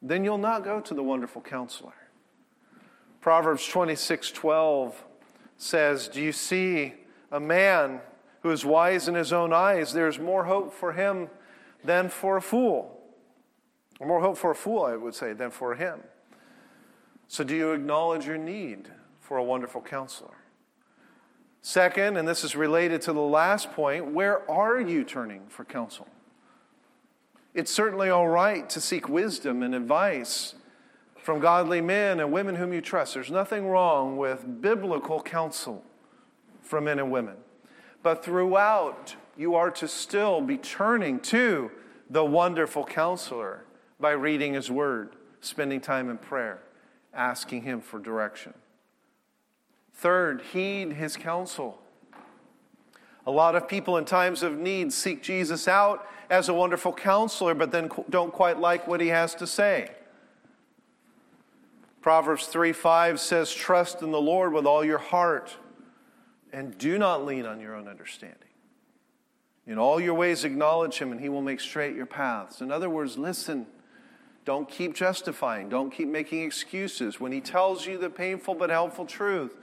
Then 0.00 0.24
you'll 0.24 0.38
not 0.38 0.64
go 0.64 0.80
to 0.80 0.94
the 0.94 1.02
wonderful 1.02 1.42
counselor. 1.42 1.92
Proverbs 3.20 3.66
26 3.66 4.30
12 4.30 5.04
says, 5.58 6.08
Do 6.08 6.22
you 6.22 6.32
see 6.32 6.94
a 7.30 7.38
man 7.38 8.00
who 8.40 8.50
is 8.50 8.64
wise 8.64 9.08
in 9.08 9.14
his 9.14 9.30
own 9.30 9.52
eyes? 9.52 9.92
There's 9.92 10.18
more 10.18 10.44
hope 10.44 10.72
for 10.72 10.94
him 10.94 11.28
than 11.84 12.08
for 12.08 12.38
a 12.38 12.42
fool. 12.42 12.98
Or 14.02 14.06
more 14.08 14.20
hope 14.20 14.36
for 14.36 14.50
a 14.50 14.54
fool, 14.56 14.82
I 14.82 14.96
would 14.96 15.14
say, 15.14 15.32
than 15.32 15.52
for 15.52 15.76
him. 15.76 16.00
So, 17.28 17.44
do 17.44 17.54
you 17.54 17.70
acknowledge 17.70 18.26
your 18.26 18.36
need 18.36 18.88
for 19.20 19.36
a 19.36 19.44
wonderful 19.44 19.80
counselor? 19.80 20.34
Second, 21.62 22.16
and 22.16 22.26
this 22.26 22.42
is 22.42 22.56
related 22.56 23.00
to 23.02 23.12
the 23.12 23.20
last 23.20 23.70
point, 23.70 24.06
where 24.06 24.50
are 24.50 24.80
you 24.80 25.04
turning 25.04 25.42
for 25.46 25.64
counsel? 25.64 26.08
It's 27.54 27.72
certainly 27.72 28.10
all 28.10 28.26
right 28.26 28.68
to 28.70 28.80
seek 28.80 29.08
wisdom 29.08 29.62
and 29.62 29.72
advice 29.72 30.56
from 31.14 31.38
godly 31.38 31.80
men 31.80 32.18
and 32.18 32.32
women 32.32 32.56
whom 32.56 32.72
you 32.72 32.80
trust. 32.80 33.14
There's 33.14 33.30
nothing 33.30 33.68
wrong 33.68 34.16
with 34.16 34.60
biblical 34.60 35.22
counsel 35.22 35.84
from 36.60 36.86
men 36.86 36.98
and 36.98 37.12
women. 37.12 37.36
But 38.02 38.24
throughout, 38.24 39.14
you 39.36 39.54
are 39.54 39.70
to 39.70 39.86
still 39.86 40.40
be 40.40 40.58
turning 40.58 41.20
to 41.20 41.70
the 42.10 42.24
wonderful 42.24 42.84
counselor 42.84 43.64
by 44.02 44.10
reading 44.10 44.52
his 44.52 44.70
word, 44.70 45.16
spending 45.40 45.80
time 45.80 46.10
in 46.10 46.18
prayer, 46.18 46.58
asking 47.14 47.62
him 47.62 47.80
for 47.80 47.98
direction. 47.98 48.52
Third, 49.94 50.42
heed 50.52 50.92
his 50.92 51.16
counsel. 51.16 51.80
A 53.24 53.30
lot 53.30 53.54
of 53.54 53.68
people 53.68 53.96
in 53.96 54.04
times 54.04 54.42
of 54.42 54.58
need 54.58 54.92
seek 54.92 55.22
Jesus 55.22 55.68
out 55.68 56.06
as 56.28 56.48
a 56.48 56.54
wonderful 56.54 56.92
counselor, 56.92 57.54
but 57.54 57.70
then 57.70 57.88
don't 58.10 58.32
quite 58.32 58.58
like 58.58 58.86
what 58.88 59.00
he 59.00 59.08
has 59.08 59.34
to 59.36 59.46
say. 59.46 59.90
Proverbs 62.00 62.46
3 62.46 62.72
5 62.72 63.20
says, 63.20 63.54
Trust 63.54 64.02
in 64.02 64.10
the 64.10 64.20
Lord 64.20 64.52
with 64.52 64.66
all 64.66 64.84
your 64.84 64.98
heart 64.98 65.56
and 66.52 66.76
do 66.76 66.98
not 66.98 67.24
lean 67.24 67.46
on 67.46 67.60
your 67.60 67.76
own 67.76 67.86
understanding. 67.86 68.38
In 69.66 69.78
all 69.78 70.00
your 70.00 70.14
ways, 70.14 70.44
acknowledge 70.44 70.98
him, 70.98 71.12
and 71.12 71.20
he 71.20 71.28
will 71.28 71.42
make 71.42 71.60
straight 71.60 71.94
your 71.94 72.06
paths. 72.06 72.60
In 72.60 72.72
other 72.72 72.90
words, 72.90 73.16
listen. 73.16 73.66
Don't 74.44 74.68
keep 74.68 74.94
justifying. 74.94 75.68
Don't 75.68 75.90
keep 75.90 76.08
making 76.08 76.42
excuses. 76.42 77.20
When 77.20 77.32
he 77.32 77.40
tells 77.40 77.86
you 77.86 77.96
the 77.96 78.10
painful 78.10 78.54
but 78.54 78.70
helpful 78.70 79.06
truth, 79.06 79.56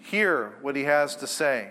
hear 0.00 0.54
what 0.62 0.76
he 0.76 0.84
has 0.84 1.16
to 1.16 1.26
say. 1.26 1.70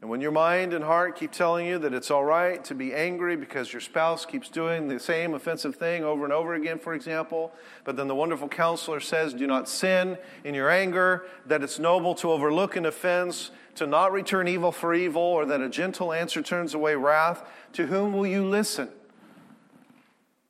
And 0.00 0.08
when 0.08 0.22
your 0.22 0.30
mind 0.30 0.72
and 0.72 0.82
heart 0.82 1.18
keep 1.18 1.30
telling 1.30 1.66
you 1.66 1.78
that 1.80 1.92
it's 1.92 2.10
all 2.10 2.24
right 2.24 2.64
to 2.64 2.74
be 2.74 2.94
angry 2.94 3.36
because 3.36 3.70
your 3.70 3.80
spouse 3.80 4.24
keeps 4.24 4.48
doing 4.48 4.88
the 4.88 4.98
same 4.98 5.34
offensive 5.34 5.76
thing 5.76 6.04
over 6.04 6.24
and 6.24 6.32
over 6.32 6.54
again, 6.54 6.78
for 6.78 6.94
example, 6.94 7.52
but 7.84 7.96
then 7.96 8.08
the 8.08 8.14
wonderful 8.14 8.48
counselor 8.48 9.00
says, 9.00 9.34
Do 9.34 9.46
not 9.46 9.68
sin 9.68 10.16
in 10.42 10.54
your 10.54 10.70
anger, 10.70 11.26
that 11.44 11.62
it's 11.62 11.78
noble 11.78 12.14
to 12.14 12.30
overlook 12.30 12.76
an 12.76 12.86
offense, 12.86 13.50
to 13.74 13.86
not 13.86 14.10
return 14.10 14.48
evil 14.48 14.72
for 14.72 14.94
evil, 14.94 15.20
or 15.20 15.44
that 15.44 15.60
a 15.60 15.68
gentle 15.68 16.14
answer 16.14 16.40
turns 16.40 16.72
away 16.72 16.94
wrath, 16.94 17.46
to 17.74 17.86
whom 17.86 18.14
will 18.14 18.26
you 18.26 18.48
listen? 18.48 18.88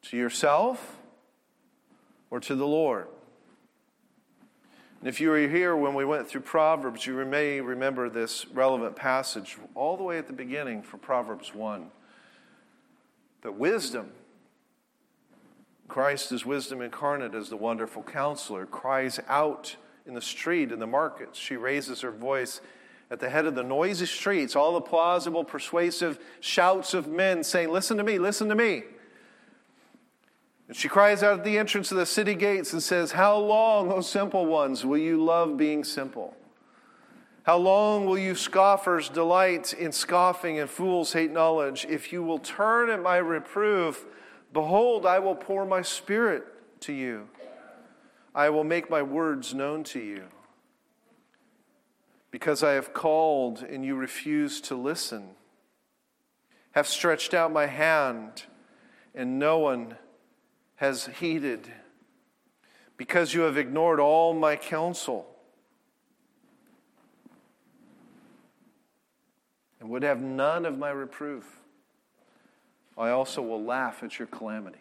To 0.03 0.17
yourself 0.17 0.99
or 2.31 2.41
to 2.41 2.55
the 2.55 2.67
Lord? 2.67 3.07
And 5.01 5.09
if 5.09 5.21
you 5.21 5.31
were 5.31 5.49
here 5.49 5.75
when 5.75 5.95
we 5.95 6.05
went 6.05 6.29
through 6.29 6.43
Proverbs, 6.43 7.07
you 7.07 7.15
may 7.25 7.61
remember 7.61 8.11
this 8.11 8.47
relevant 8.49 8.97
passage 8.97 9.57
all 9.75 9.97
the 9.97 10.03
way 10.03 10.19
at 10.19 10.27
the 10.27 10.35
beginning 10.35 10.83
for 10.83 10.99
Proverbs 10.99 11.55
1. 11.55 11.87
That 13.43 13.53
wisdom, 13.53 14.11
Christ 15.89 16.33
is 16.33 16.45
wisdom 16.45 16.83
incarnate 16.83 17.35
as 17.35 17.49
the 17.49 17.57
wonderful 17.57 18.03
counselor, 18.03 18.67
cries 18.67 19.19
out 19.27 19.77
in 20.07 20.13
the 20.13 20.21
street, 20.21 20.71
in 20.71 20.81
the 20.81 20.87
markets. 20.87 21.39
She 21.39 21.57
raises 21.57 22.03
her 22.03 22.11
voice 22.11 22.61
at 23.11 23.21
the 23.21 23.31
head 23.31 23.47
of 23.47 23.55
the 23.55 23.63
noisy 23.63 24.05
streets, 24.05 24.55
all 24.55 24.75
the 24.75 24.83
plausible, 24.83 25.45
persuasive 25.45 26.19
shouts 26.41 26.93
of 26.93 27.09
men 27.09 27.43
saying, 27.43 27.71
Listen 27.71 27.97
to 27.97 28.05
me, 28.05 28.19
listen 28.19 28.51
to 28.51 28.55
me. 28.55 28.83
And 30.71 30.77
she 30.77 30.87
cries 30.89 31.25
out 31.25 31.41
at 31.41 31.45
the 31.45 31.59
entrance 31.59 31.91
of 31.91 31.99
the 31.99 32.07
city 32.07 32.37
gates 32.37 32.73
and 32.73 32.81
says, 32.81 33.11
How 33.11 33.37
long, 33.37 33.91
O 33.91 34.01
simple 34.01 34.47
ones, 34.47 34.87
will 34.87 34.99
you 34.99 35.21
love 35.21 35.57
being 35.57 35.83
simple? 35.83 36.37
How 37.43 37.57
long 37.57 38.07
will 38.07 38.17
you 38.17 38.37
scoffers 38.37 39.09
delight 39.09 39.73
in 39.73 39.91
scoffing 39.91 40.61
and 40.61 40.71
fools 40.71 41.13
hate 41.13 41.33
knowledge? 41.33 41.87
If 41.91 42.13
you 42.13 42.23
will 42.23 42.39
turn 42.39 42.89
at 42.89 43.03
my 43.03 43.17
reproof, 43.17 44.07
behold, 44.53 45.07
I 45.07 45.19
will 45.19 45.35
pour 45.35 45.67
my 45.67 45.83
spirit 45.83 46.45
to 46.83 46.93
you. 46.93 47.29
I 48.33 48.49
will 48.51 48.63
make 48.63 48.89
my 48.89 49.03
words 49.03 49.53
known 49.53 49.83
to 49.83 49.99
you. 49.99 50.27
Because 52.31 52.63
I 52.63 52.75
have 52.75 52.95
called 52.95 53.65
and 53.65 53.85
you 53.85 53.97
refuse 53.97 54.61
to 54.61 54.77
listen, 54.77 55.31
have 56.77 56.87
stretched 56.87 57.35
out 57.35 57.53
my 57.53 57.67
hand 57.67 58.45
and 59.17 59.41
no 59.41 59.59
one 59.59 59.97
has 60.81 61.11
heeded, 61.21 61.71
because 62.97 63.35
you 63.35 63.43
have 63.43 63.59
ignored 63.59 64.01
all 64.01 64.33
my 64.33 64.57
counsel 64.57 65.27
and 69.79 69.91
would 69.91 70.03
have 70.03 70.23
none 70.23 70.65
of 70.65 70.79
my 70.79 70.89
reproof, 70.89 71.61
I 72.97 73.11
also 73.11 73.43
will 73.43 73.63
laugh 73.63 74.03
at 74.03 74.19
your 74.19 74.29
calamity. 74.29 74.79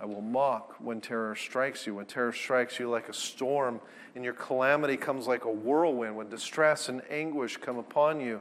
I 0.00 0.06
will 0.06 0.22
mock 0.22 0.74
when 0.80 1.00
terror 1.00 1.36
strikes 1.36 1.86
you, 1.86 1.94
when 1.94 2.06
terror 2.06 2.32
strikes 2.32 2.80
you 2.80 2.90
like 2.90 3.08
a 3.08 3.14
storm, 3.14 3.80
and 4.16 4.24
your 4.24 4.34
calamity 4.34 4.96
comes 4.96 5.28
like 5.28 5.44
a 5.44 5.52
whirlwind, 5.52 6.16
when 6.16 6.28
distress 6.28 6.88
and 6.88 7.00
anguish 7.08 7.58
come 7.58 7.78
upon 7.78 8.20
you. 8.20 8.40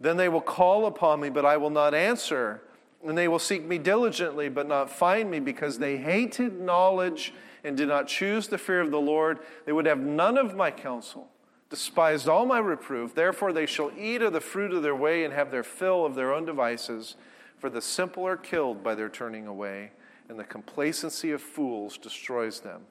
Then 0.00 0.16
they 0.16 0.30
will 0.30 0.40
call 0.40 0.86
upon 0.86 1.20
me, 1.20 1.28
but 1.28 1.44
I 1.44 1.58
will 1.58 1.68
not 1.68 1.92
answer. 1.92 2.62
And 3.04 3.18
they 3.18 3.28
will 3.28 3.38
seek 3.38 3.64
me 3.64 3.76
diligently, 3.76 4.48
but 4.48 4.66
not 4.66 4.90
find 4.90 5.30
me, 5.30 5.38
because 5.38 5.78
they 5.78 5.98
hated 5.98 6.60
knowledge 6.60 7.34
and 7.62 7.76
did 7.76 7.88
not 7.88 8.08
choose 8.08 8.48
the 8.48 8.58
fear 8.58 8.80
of 8.80 8.90
the 8.90 9.00
Lord. 9.00 9.40
They 9.66 9.72
would 9.72 9.86
have 9.86 9.98
none 9.98 10.38
of 10.38 10.56
my 10.56 10.70
counsel, 10.70 11.28
despised 11.68 12.28
all 12.28 12.46
my 12.46 12.58
reproof. 12.58 13.14
Therefore, 13.14 13.52
they 13.52 13.66
shall 13.66 13.92
eat 13.98 14.22
of 14.22 14.32
the 14.32 14.40
fruit 14.40 14.72
of 14.72 14.82
their 14.82 14.96
way 14.96 15.24
and 15.24 15.34
have 15.34 15.50
their 15.50 15.62
fill 15.62 16.06
of 16.06 16.14
their 16.14 16.32
own 16.32 16.46
devices. 16.46 17.16
For 17.58 17.68
the 17.68 17.82
simple 17.82 18.26
are 18.26 18.36
killed 18.36 18.82
by 18.82 18.94
their 18.94 19.08
turning 19.08 19.46
away, 19.46 19.92
and 20.28 20.38
the 20.38 20.44
complacency 20.44 21.30
of 21.30 21.42
fools 21.42 21.98
destroys 21.98 22.60
them. 22.60 22.82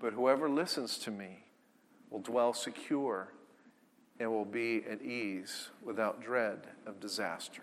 But 0.00 0.12
whoever 0.12 0.48
listens 0.48 0.98
to 0.98 1.10
me 1.10 1.44
will 2.10 2.20
dwell 2.20 2.52
secure 2.52 3.32
and 4.20 4.30
will 4.30 4.44
be 4.44 4.84
at 4.88 5.02
ease 5.02 5.70
without 5.82 6.22
dread 6.22 6.66
of 6.86 7.00
disaster. 7.00 7.62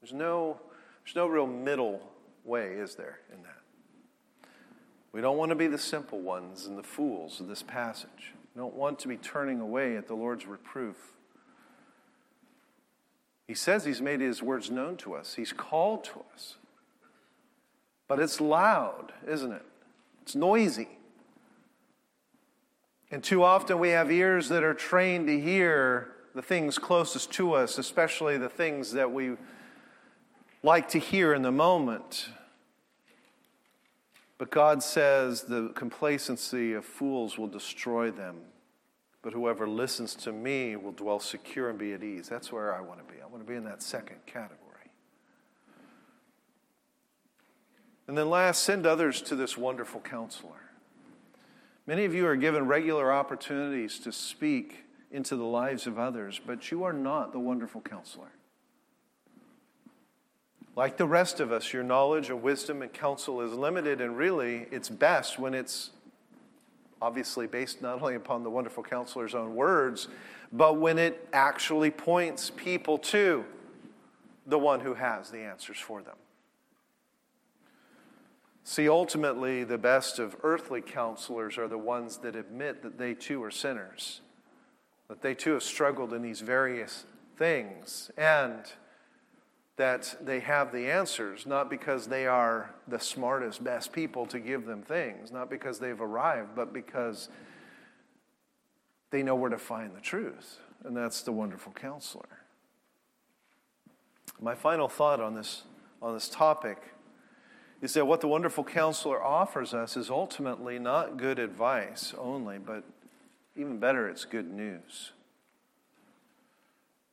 There's 0.00 0.12
no, 0.12 0.60
there's 1.04 1.16
no 1.16 1.26
real 1.26 1.46
middle 1.46 2.00
way, 2.44 2.72
is 2.72 2.94
there, 2.94 3.20
in 3.32 3.42
that? 3.42 4.48
We 5.12 5.20
don't 5.20 5.36
want 5.36 5.50
to 5.50 5.56
be 5.56 5.66
the 5.66 5.78
simple 5.78 6.20
ones 6.20 6.66
and 6.66 6.78
the 6.78 6.82
fools 6.82 7.40
of 7.40 7.48
this 7.48 7.62
passage. 7.62 8.34
We 8.54 8.60
don't 8.60 8.74
want 8.74 8.98
to 9.00 9.08
be 9.08 9.16
turning 9.16 9.60
away 9.60 9.96
at 9.96 10.06
the 10.06 10.14
Lord's 10.14 10.46
reproof. 10.46 10.96
He 13.46 13.54
says 13.54 13.84
He's 13.84 14.00
made 14.00 14.20
His 14.20 14.42
words 14.42 14.70
known 14.70 14.96
to 14.98 15.14
us, 15.14 15.34
He's 15.34 15.52
called 15.52 16.04
to 16.04 16.22
us. 16.32 16.56
But 18.08 18.18
it's 18.18 18.40
loud, 18.40 19.12
isn't 19.26 19.52
it? 19.52 19.64
It's 20.22 20.34
noisy. 20.34 20.88
And 23.10 23.22
too 23.22 23.42
often 23.42 23.78
we 23.78 23.90
have 23.90 24.10
ears 24.10 24.48
that 24.48 24.62
are 24.62 24.74
trained 24.74 25.26
to 25.26 25.40
hear 25.40 26.12
the 26.34 26.42
things 26.42 26.78
closest 26.78 27.32
to 27.32 27.54
us, 27.54 27.78
especially 27.78 28.38
the 28.38 28.48
things 28.48 28.92
that 28.92 29.10
we 29.10 29.32
like 30.62 30.88
to 30.90 30.98
hear 30.98 31.34
in 31.34 31.42
the 31.42 31.52
moment. 31.52 32.28
But 34.38 34.50
God 34.50 34.82
says 34.82 35.42
the 35.42 35.68
complacency 35.74 36.72
of 36.72 36.84
fools 36.84 37.36
will 37.36 37.48
destroy 37.48 38.10
them. 38.10 38.36
But 39.22 39.34
whoever 39.34 39.68
listens 39.68 40.14
to 40.16 40.32
me 40.32 40.76
will 40.76 40.92
dwell 40.92 41.20
secure 41.20 41.68
and 41.68 41.78
be 41.78 41.92
at 41.92 42.02
ease. 42.02 42.28
That's 42.28 42.50
where 42.50 42.74
I 42.74 42.80
want 42.80 43.06
to 43.06 43.12
be. 43.12 43.20
I 43.20 43.26
want 43.26 43.44
to 43.44 43.48
be 43.48 43.56
in 43.56 43.64
that 43.64 43.82
second 43.82 44.24
category. 44.24 44.56
And 48.08 48.16
then, 48.16 48.30
last, 48.30 48.62
send 48.62 48.86
others 48.86 49.20
to 49.22 49.36
this 49.36 49.58
wonderful 49.58 50.00
counselor. 50.00 50.70
Many 51.86 52.06
of 52.06 52.14
you 52.14 52.26
are 52.26 52.36
given 52.36 52.66
regular 52.66 53.12
opportunities 53.12 53.98
to 54.00 54.10
speak 54.12 54.84
into 55.10 55.36
the 55.36 55.44
lives 55.44 55.86
of 55.86 55.98
others, 55.98 56.40
but 56.44 56.70
you 56.70 56.82
are 56.82 56.92
not 56.92 57.32
the 57.32 57.38
wonderful 57.38 57.80
counselor. 57.82 58.32
Like 60.76 60.96
the 60.96 61.06
rest 61.06 61.40
of 61.40 61.52
us, 61.52 61.72
your 61.72 61.82
knowledge 61.82 62.30
of 62.30 62.42
wisdom 62.42 62.82
and 62.82 62.92
counsel 62.92 63.40
is 63.40 63.52
limited, 63.52 64.00
and 64.00 64.16
really, 64.16 64.66
it's 64.70 64.88
best 64.88 65.38
when 65.38 65.52
it's 65.52 65.90
obviously 67.02 67.46
based 67.46 67.82
not 67.82 68.00
only 68.00 68.14
upon 68.14 68.42
the 68.42 68.50
wonderful 68.50 68.82
counselor's 68.82 69.34
own 69.34 69.54
words, 69.54 70.08
but 70.52 70.78
when 70.78 70.98
it 70.98 71.28
actually 71.32 71.90
points 71.90 72.50
people 72.50 72.98
to 72.98 73.44
the 74.46 74.58
one 74.58 74.80
who 74.80 74.94
has 74.94 75.30
the 75.30 75.38
answers 75.38 75.78
for 75.78 76.02
them. 76.02 76.16
See, 78.64 78.88
ultimately, 78.88 79.64
the 79.64 79.78
best 79.78 80.18
of 80.18 80.36
earthly 80.42 80.80
counselors 80.80 81.58
are 81.58 81.68
the 81.68 81.78
ones 81.78 82.18
that 82.18 82.36
admit 82.36 82.82
that 82.82 82.98
they 82.98 83.14
too 83.14 83.42
are 83.42 83.50
sinners, 83.50 84.20
that 85.08 85.22
they 85.22 85.34
too 85.34 85.54
have 85.54 85.62
struggled 85.62 86.12
in 86.12 86.22
these 86.22 86.40
various 86.40 87.04
things, 87.36 88.10
and 88.16 88.72
that 89.80 90.14
they 90.20 90.40
have 90.40 90.72
the 90.72 90.90
answers, 90.90 91.46
not 91.46 91.70
because 91.70 92.06
they 92.06 92.26
are 92.26 92.74
the 92.86 93.00
smartest, 93.00 93.64
best 93.64 93.94
people 93.94 94.26
to 94.26 94.38
give 94.38 94.66
them 94.66 94.82
things, 94.82 95.32
not 95.32 95.48
because 95.48 95.78
they've 95.78 96.02
arrived, 96.02 96.50
but 96.54 96.70
because 96.70 97.30
they 99.10 99.22
know 99.22 99.34
where 99.34 99.48
to 99.48 99.56
find 99.56 99.96
the 99.96 100.00
truth. 100.02 100.58
And 100.84 100.94
that's 100.94 101.22
the 101.22 101.32
wonderful 101.32 101.72
counselor. 101.72 102.28
My 104.38 104.54
final 104.54 104.86
thought 104.86 105.18
on 105.18 105.34
this, 105.34 105.62
on 106.02 106.12
this 106.12 106.28
topic 106.28 106.76
is 107.80 107.94
that 107.94 108.04
what 108.04 108.20
the 108.20 108.28
wonderful 108.28 108.64
counselor 108.64 109.24
offers 109.24 109.72
us 109.72 109.96
is 109.96 110.10
ultimately 110.10 110.78
not 110.78 111.16
good 111.16 111.38
advice 111.38 112.12
only, 112.18 112.58
but 112.58 112.84
even 113.56 113.78
better, 113.78 114.10
it's 114.10 114.26
good 114.26 114.52
news. 114.52 115.12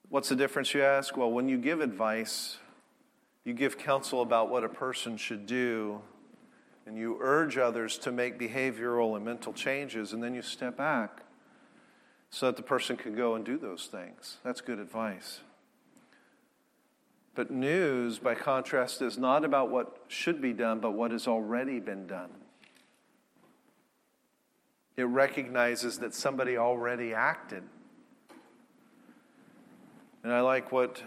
What's 0.10 0.30
the 0.30 0.38
difference, 0.38 0.74
you 0.74 0.84
ask? 0.84 1.18
Well, 1.18 1.32
when 1.32 1.50
you 1.50 1.58
give 1.58 1.82
advice, 1.82 2.60
you 3.44 3.54
give 3.54 3.78
counsel 3.78 4.22
about 4.22 4.50
what 4.50 4.64
a 4.64 4.70
person 4.70 5.18
should 5.18 5.46
do, 5.46 6.02
and 6.86 6.98
you 6.98 7.18
urge 7.20 7.58
others 7.58 7.98
to 8.00 8.12
make 8.14 8.40
behavioral 8.40 9.18
and 9.18 9.26
mental 9.26 9.52
changes, 9.52 10.14
and 10.14 10.24
then 10.24 10.34
you 10.34 10.42
step 10.42 10.78
back 10.78 11.24
so 12.30 12.46
that 12.46 12.56
the 12.56 12.64
person 12.64 12.96
can 12.96 13.16
go 13.16 13.36
and 13.36 13.44
do 13.44 13.58
those 13.58 13.88
things. 13.88 14.38
That's 14.46 14.62
good 14.62 14.80
advice. 14.80 15.42
But 17.36 17.52
news, 17.52 18.18
by 18.18 18.34
contrast, 18.34 19.02
is 19.02 19.18
not 19.18 19.44
about 19.44 19.70
what 19.70 20.04
should 20.08 20.42
be 20.42 20.54
done, 20.54 20.80
but 20.80 20.92
what 20.92 21.12
has 21.12 21.28
already 21.28 21.82
been 21.82 22.08
done. 22.08 22.30
It 24.96 25.04
recognizes 25.04 26.00
that 26.00 26.16
somebody 26.16 26.58
already 26.58 27.14
acted 27.14 27.64
and 30.28 30.36
I 30.36 30.42
like 30.42 30.74
what 30.74 31.02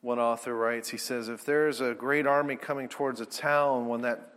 one 0.00 0.18
author 0.18 0.54
writes. 0.54 0.88
He 0.88 0.96
says, 0.96 1.28
if 1.28 1.44
there's 1.44 1.82
a 1.82 1.92
great 1.92 2.26
army 2.26 2.56
coming 2.56 2.88
towards 2.88 3.20
a 3.20 3.26
town, 3.26 3.88
when 3.88 4.00
that, 4.00 4.32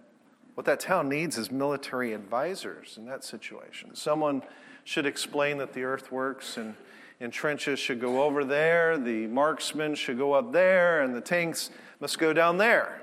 what 0.55 0.65
that 0.65 0.81
town 0.81 1.07
needs 1.07 1.37
is 1.37 1.49
military 1.49 2.11
advisors 2.11 2.97
in 2.97 3.05
that 3.05 3.23
situation. 3.23 3.95
Someone 3.95 4.43
should 4.83 5.05
explain 5.05 5.59
that 5.59 5.71
the 5.71 5.85
earth 5.85 6.11
works 6.11 6.57
and, 6.57 6.75
and 7.21 7.31
trenches 7.31 7.79
should 7.79 8.01
go 8.01 8.23
over 8.23 8.43
there, 8.43 8.97
the 8.97 9.27
marksmen 9.27 9.95
should 9.95 10.17
go 10.17 10.33
up 10.33 10.51
there, 10.51 11.03
and 11.03 11.15
the 11.15 11.21
tanks 11.21 11.69
must 12.01 12.19
go 12.19 12.33
down 12.33 12.57
there. 12.57 13.01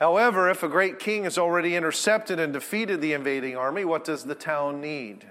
However, 0.00 0.50
if 0.50 0.64
a 0.64 0.68
great 0.68 0.98
king 0.98 1.22
has 1.22 1.38
already 1.38 1.76
intercepted 1.76 2.40
and 2.40 2.52
defeated 2.52 3.00
the 3.00 3.12
invading 3.12 3.56
army, 3.56 3.84
what 3.84 4.02
does 4.02 4.24
the 4.24 4.34
town 4.34 4.80
need? 4.80 5.24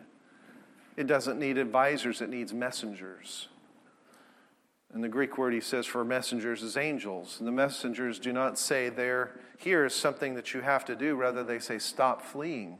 It 0.95 1.08
doesn't 1.08 1.39
need 1.39 1.58
advisors, 1.58 2.21
it 2.21 2.29
needs 2.29 2.53
messengers. 2.53 3.47
And 4.93 5.03
the 5.03 5.10
Greek 5.10 5.39
word 5.39 5.53
he 5.53 5.60
says 5.60 5.88
for 5.88 6.06
messengers 6.06 6.62
is 6.62 6.77
angels. 6.77 7.38
And 7.39 7.47
the 7.47 7.51
messengers 7.51 8.19
do 8.19 8.32
not 8.32 8.60
say, 8.60 8.89
there, 8.89 9.39
here 9.58 9.86
is 9.86 9.95
something 9.95 10.36
that 10.36 10.53
you 10.53 10.62
have 10.62 10.86
to 10.86 10.95
do. 10.95 11.15
Rather, 11.15 11.43
they 11.43 11.58
say, 11.58 11.79
stop 11.79 12.21
fleeing. 12.21 12.77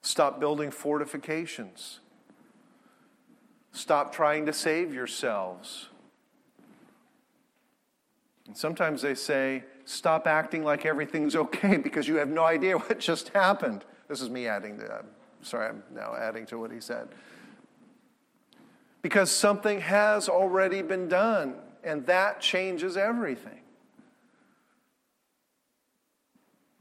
Stop 0.00 0.40
building 0.40 0.70
fortifications. 0.70 2.00
Stop 3.72 4.14
trying 4.14 4.46
to 4.46 4.54
save 4.54 4.94
yourselves. 4.94 5.90
And 8.46 8.56
sometimes 8.56 9.02
they 9.02 9.14
say, 9.14 9.64
stop 9.84 10.26
acting 10.26 10.64
like 10.64 10.86
everything's 10.86 11.36
okay 11.36 11.76
because 11.82 12.08
you 12.08 12.16
have 12.16 12.28
no 12.28 12.44
idea 12.44 12.78
what 12.78 12.98
just 12.98 13.28
happened. 13.28 13.84
This 14.08 14.22
is 14.22 14.30
me 14.30 14.46
adding 14.46 14.78
that. 14.78 15.04
Sorry, 15.42 15.68
I'm 15.68 15.82
now 15.94 16.14
adding 16.18 16.46
to 16.46 16.58
what 16.58 16.70
he 16.70 16.80
said. 16.80 17.08
Because 19.02 19.30
something 19.30 19.80
has 19.80 20.28
already 20.28 20.82
been 20.82 21.08
done. 21.08 21.54
And 21.82 22.04
that 22.06 22.40
changes 22.40 22.96
everything. 22.96 23.60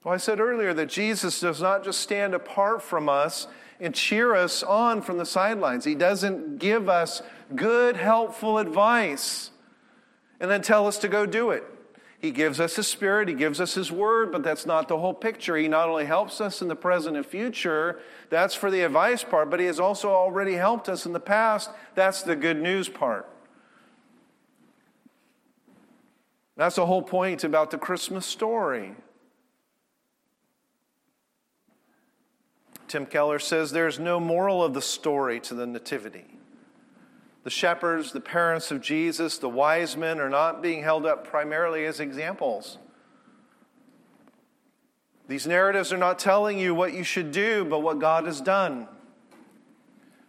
Well, 0.04 0.14
I 0.14 0.18
said 0.18 0.40
earlier 0.40 0.74
that 0.74 0.90
Jesus 0.90 1.40
does 1.40 1.62
not 1.62 1.84
just 1.84 2.00
stand 2.02 2.34
apart 2.34 2.82
from 2.82 3.10
us 3.10 3.48
and 3.80 3.96
cheer 3.96 4.36
us 4.36 4.64
on 4.64 5.02
from 5.02 5.18
the 5.18 5.26
sidelines. 5.26 5.86
He 5.86 5.96
doesn't 5.96 6.58
give 6.58 6.90
us 6.90 7.22
good, 7.56 7.96
helpful 7.96 8.58
advice 8.58 9.52
and 10.40 10.50
then 10.50 10.62
tell 10.62 10.88
us 10.88 10.98
to 11.00 11.08
go 11.08 11.26
do 11.26 11.52
it. 11.52 11.64
He 12.20 12.32
gives 12.32 12.60
us 12.60 12.76
His 12.76 12.88
Spirit, 12.88 13.30
He 13.30 13.34
gives 13.34 13.62
us 13.62 13.74
His 13.76 13.92
Word, 13.92 14.32
but 14.32 14.44
that's 14.44 14.66
not 14.66 14.90
the 14.90 14.98
whole 14.98 15.14
picture. 15.14 15.56
He 15.56 15.70
not 15.70 15.88
only 15.88 16.06
helps 16.06 16.42
us 16.42 16.62
in 16.62 16.68
the 16.68 16.76
present 16.76 17.16
and 17.16 17.26
future, 17.26 18.00
that's 18.30 18.54
for 18.54 18.70
the 18.70 18.82
advice 18.82 19.24
part, 19.24 19.50
but 19.50 19.60
He 19.60 19.66
has 19.68 19.80
also 19.80 20.10
already 20.10 20.56
helped 20.56 20.90
us 20.90 21.06
in 21.06 21.14
the 21.14 21.20
past. 21.20 21.72
That's 21.96 22.22
the 22.22 22.36
good 22.36 22.62
news 22.62 22.90
part. 22.90 23.28
That's 26.58 26.76
the 26.76 26.86
whole 26.86 27.02
point 27.02 27.46
about 27.46 27.72
the 27.72 27.78
Christmas 27.78 28.26
story. 28.26 28.96
Tim 32.90 33.06
Keller 33.06 33.40
says 33.40 33.72
there's 33.72 33.98
no 33.98 34.20
moral 34.20 34.62
of 34.62 34.74
the 34.74 34.82
story 34.82 35.40
to 35.42 35.54
the 35.54 35.66
Nativity. 35.66 36.39
The 37.44 37.50
shepherds, 37.50 38.12
the 38.12 38.20
parents 38.20 38.70
of 38.70 38.82
Jesus, 38.82 39.38
the 39.38 39.50
wise 39.50 39.96
men 39.96 40.20
are 40.20 40.30
not 40.30 40.62
being 40.62 40.84
held 40.84 41.06
up 41.06 41.26
primarily 41.26 41.86
as 41.86 42.00
examples. 42.00 42.78
These 45.28 45.48
narratives 45.48 45.94
are 45.94 45.98
not 45.98 46.20
telling 46.20 46.58
you 46.58 46.76
what 46.76 46.94
you 46.94 47.04
should 47.04 47.32
do, 47.32 47.64
but 47.64 47.80
what 47.80 48.00
God 48.00 48.26
has 48.26 48.42
done. 48.42 48.88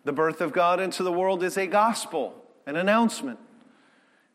The 0.05 0.13
birth 0.13 0.41
of 0.41 0.53
God 0.53 0.79
into 0.79 1.03
the 1.03 1.13
world 1.13 1.43
is 1.43 1.57
a 1.57 1.67
gospel, 1.67 2.45
an 2.67 2.77
announcement. 2.77 3.39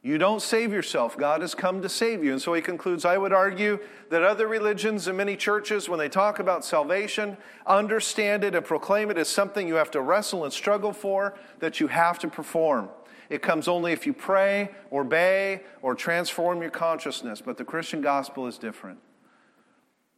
You 0.06 0.20
don't 0.20 0.44
save 0.44 0.72
yourself. 0.72 1.18
God 1.18 1.42
has 1.42 1.56
come 1.56 1.82
to 1.82 1.90
save 1.90 2.24
you. 2.24 2.32
And 2.34 2.40
so 2.40 2.54
he 2.54 2.62
concludes 2.62 3.06
I 3.06 3.18
would 3.18 3.34
argue 3.34 3.80
that 4.12 4.22
other 4.22 4.48
religions 4.48 5.08
and 5.08 5.18
many 5.18 5.36
churches, 5.36 5.90
when 5.90 5.98
they 5.98 6.10
talk 6.10 6.38
about 6.38 6.64
salvation, 6.64 7.38
understand 7.66 8.44
it 8.44 8.54
and 8.54 8.64
proclaim 8.64 9.10
it 9.10 9.18
as 9.18 9.28
something 9.30 9.68
you 9.68 9.74
have 9.74 9.90
to 9.90 10.02
wrestle 10.02 10.44
and 10.44 10.54
struggle 10.54 10.94
for, 10.94 11.34
that 11.58 11.80
you 11.80 11.88
have 11.88 12.20
to 12.20 12.28
perform. 12.28 12.90
It 13.32 13.42
comes 13.42 13.68
only 13.68 13.94
if 13.94 14.06
you 14.06 14.14
pray, 14.14 14.70
obey, 14.92 15.64
or 15.82 15.96
transform 15.96 16.62
your 16.62 16.70
consciousness. 16.70 17.42
But 17.42 17.58
the 17.58 17.66
Christian 17.66 18.02
gospel 18.02 18.46
is 18.46 18.60
different. 18.60 19.00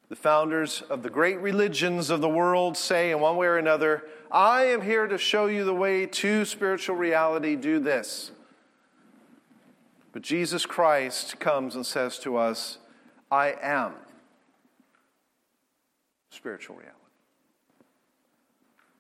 The 0.10 0.18
founders 0.18 0.82
of 0.90 1.02
the 1.02 1.10
great 1.10 1.40
religions 1.40 2.10
of 2.10 2.20
the 2.20 2.28
world 2.28 2.76
say, 2.76 3.12
in 3.12 3.22
one 3.22 3.38
way 3.38 3.48
or 3.48 3.58
another, 3.58 4.04
I 4.30 4.66
am 4.66 4.82
here 4.82 5.08
to 5.08 5.18
show 5.18 5.46
you 5.46 5.64
the 5.64 5.74
way 5.74 6.06
to 6.08 6.44
spiritual 6.44 6.98
reality. 6.98 7.56
Do 7.56 7.80
this. 7.80 8.32
But 10.18 10.24
Jesus 10.24 10.66
Christ 10.66 11.40
comes 11.40 11.76
and 11.76 11.86
says 11.86 12.18
to 12.22 12.38
us, 12.38 12.80
I 13.30 13.54
am 13.62 13.94
spiritual 16.32 16.76
reality. 16.76 16.98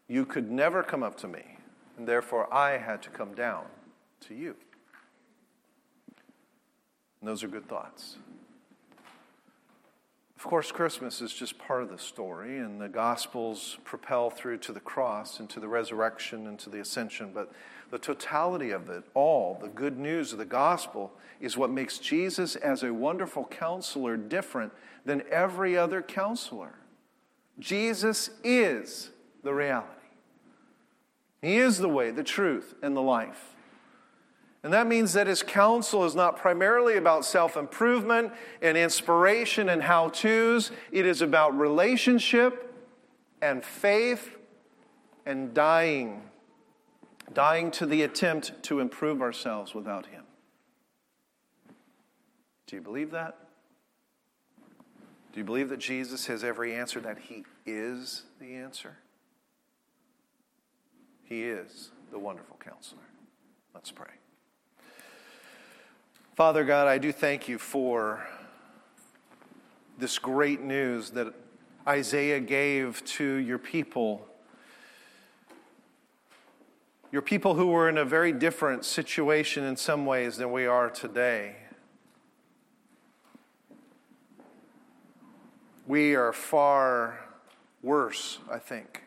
You 0.08 0.28
could 0.28 0.52
never 0.52 0.84
come 0.84 1.02
up 1.02 1.18
to 1.22 1.28
me, 1.28 1.58
and 1.98 2.08
therefore 2.08 2.54
I 2.54 2.78
had 2.78 3.02
to 3.02 3.10
come 3.10 3.34
down 3.34 3.66
to 4.28 4.36
you. 4.36 4.56
And 7.20 7.28
those 7.28 7.44
are 7.44 7.48
good 7.48 7.68
thoughts. 7.68 8.18
Of 10.36 10.44
course, 10.44 10.72
Christmas 10.72 11.20
is 11.20 11.34
just 11.34 11.58
part 11.58 11.82
of 11.82 11.90
the 11.90 11.98
story, 11.98 12.60
and 12.60 12.80
the 12.80 12.90
Gospels 12.90 13.80
propel 13.84 14.30
through 14.30 14.60
to 14.60 14.72
the 14.72 14.80
cross 14.80 15.40
and 15.40 15.50
to 15.50 15.60
the 15.60 15.68
resurrection 15.68 16.46
and 16.46 16.60
to 16.60 16.70
the 16.70 16.80
ascension. 16.80 17.32
But 17.34 17.52
the 17.90 17.98
totality 17.98 18.72
of 18.72 18.90
it 18.90 19.04
all, 19.14 19.58
the 19.62 19.68
good 19.68 19.98
news 19.98 20.32
of 20.34 20.40
the 20.40 20.46
gospel, 20.46 21.12
is 21.40 21.58
what 21.58 21.70
makes 21.70 22.00
Jesus 22.00 22.56
as 22.56 22.84
a 22.84 22.94
wonderful 22.94 23.46
counselor 23.46 24.18
different 24.18 24.74
than 25.06 25.24
every 25.32 25.78
other 25.78 26.02
counselor. 26.02 26.76
Jesus 27.60 28.30
is 28.44 29.10
the 29.44 29.54
reality. 29.54 29.92
He 31.42 31.58
is 31.58 31.78
the 31.78 31.90
way, 31.90 32.12
the 32.12 32.24
truth, 32.24 32.74
and 32.82 32.96
the 32.96 33.02
life. 33.02 33.56
And 34.64 34.74
that 34.74 34.88
means 34.88 35.14
that 35.14 35.28
his 35.28 35.44
counsel 35.44 36.04
is 36.04 36.16
not 36.16 36.36
primarily 36.36 36.98
about 36.98 37.24
self 37.24 37.56
improvement 37.56 38.34
and 38.62 38.78
inspiration 38.78 39.70
and 39.70 39.82
how 39.82 40.10
to's. 40.10 40.72
It 40.92 41.06
is 41.06 41.22
about 41.22 41.58
relationship 41.58 42.74
and 43.42 43.64
faith 43.64 44.36
and 45.26 45.54
dying 45.54 46.22
dying 47.38 47.70
to 47.70 47.86
the 47.86 48.02
attempt 48.02 48.52
to 48.64 48.80
improve 48.80 49.22
ourselves 49.22 49.76
without 49.76 50.08
Him. 50.08 50.24
Do 52.66 52.76
you 52.76 52.82
believe 52.82 53.12
that? 53.12 53.38
Do 55.34 55.40
you 55.40 55.44
believe 55.44 55.70
that 55.70 55.78
Jesus 55.78 56.26
has 56.26 56.44
every 56.44 56.74
answer, 56.74 57.00
that 57.00 57.20
He 57.20 57.46
is 57.64 58.24
the 58.40 58.56
answer? 58.56 58.98
He 61.26 61.44
is 61.44 61.92
the 62.10 62.18
wonderful 62.18 62.58
counselor. 62.60 63.04
Let's 63.76 63.92
pray. 63.92 64.16
Father 66.36 66.64
God, 66.64 66.88
I 66.88 66.98
do 66.98 67.12
thank 67.12 67.48
you 67.48 67.60
for 67.60 68.28
this 70.00 70.18
great 70.18 70.62
news 70.62 71.12
that 71.12 71.36
Isaiah 71.88 72.40
gave 72.40 73.06
to 73.06 73.24
your 73.24 73.60
people 73.60 74.28
your 77.12 77.22
people 77.22 77.54
who 77.54 77.68
were 77.68 77.88
in 77.88 77.98
a 77.98 78.06
very 78.06 78.32
different 78.32 78.84
situation 78.84 79.64
in 79.64 79.78
some 79.78 80.06
ways 80.06 80.38
than 80.38 80.52
we 80.52 80.66
are 80.66 80.90
today. 80.90 81.56
We 85.88 86.16
are 86.16 86.34
far 86.34 87.20
worse, 87.82 88.40
I 88.52 88.60
think, 88.60 89.04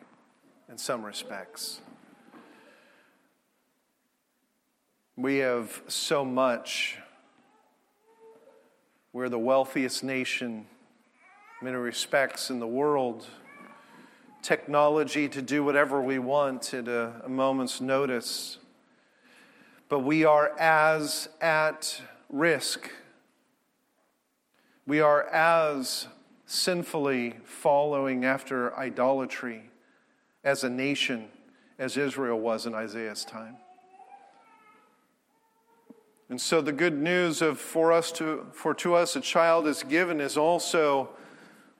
in 0.67 0.79
some 0.79 1.03
respects. 1.03 1.79
We 5.15 5.37
have 5.37 5.83
so 5.87 6.25
much. 6.25 6.97
We're 9.13 9.29
the 9.29 9.37
wealthiest 9.37 10.03
nation, 10.03 10.65
in 11.61 11.65
many 11.65 11.77
respects, 11.77 12.49
in 12.49 12.59
the 12.59 12.67
world 12.67 13.27
technology 14.41 15.27
to 15.29 15.41
do 15.41 15.63
whatever 15.63 16.01
we 16.01 16.19
want 16.19 16.73
at 16.73 16.87
a, 16.87 17.21
a 17.23 17.29
moment's 17.29 17.81
notice. 17.81 18.57
But 19.89 19.99
we 19.99 20.23
are 20.25 20.57
as 20.59 21.29
at 21.41 22.01
risk. 22.29 22.89
We 24.87 24.99
are 24.99 25.27
as 25.27 26.07
sinfully 26.45 27.35
following 27.43 28.25
after 28.25 28.75
idolatry 28.77 29.69
as 30.43 30.63
a 30.63 30.69
nation 30.69 31.27
as 31.77 31.97
Israel 31.97 32.39
was 32.39 32.65
in 32.65 32.73
Isaiah's 32.73 33.23
time. 33.23 33.57
And 36.29 36.39
so 36.39 36.61
the 36.61 36.71
good 36.71 36.97
news 36.97 37.41
of 37.41 37.59
for 37.59 37.91
us 37.91 38.11
to 38.13 38.45
for 38.53 38.73
to 38.75 38.95
us 38.95 39.17
a 39.17 39.21
child 39.21 39.67
is 39.67 39.83
given 39.83 40.21
is 40.21 40.37
also 40.37 41.09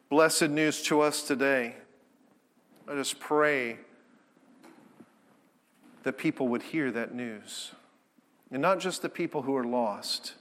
blessed 0.10 0.50
news 0.50 0.82
to 0.84 1.00
us 1.00 1.24
today. 1.24 1.76
Let 2.92 3.00
us 3.00 3.16
pray 3.18 3.78
that 6.04 6.18
people 6.18 6.50
would 6.50 6.62
hear 6.62 6.92
that 6.92 7.16
news. 7.16 7.72
And 8.52 8.62
not 8.62 8.80
just 8.82 9.02
the 9.02 9.08
people 9.08 9.44
who 9.44 9.56
are 9.56 9.64
lost, 9.64 10.34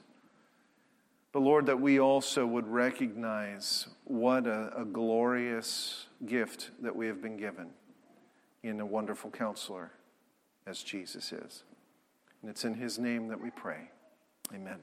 but 1.30 1.42
Lord, 1.42 1.66
that 1.66 1.80
we 1.80 2.00
also 2.00 2.44
would 2.44 2.66
recognize 2.66 3.86
what 4.02 4.48
a, 4.48 4.72
a 4.76 4.84
glorious 4.84 6.06
gift 6.26 6.72
that 6.82 6.96
we 6.96 7.06
have 7.06 7.22
been 7.22 7.36
given 7.36 7.68
in 8.64 8.80
a 8.80 8.84
wonderful 8.84 9.30
counselor 9.30 9.92
as 10.66 10.82
Jesus 10.82 11.32
is. 11.32 11.62
And 12.42 12.50
it's 12.50 12.64
in 12.64 12.74
his 12.74 12.98
name 12.98 13.28
that 13.28 13.40
we 13.40 13.50
pray. 13.50 13.90
Amen. 14.52 14.80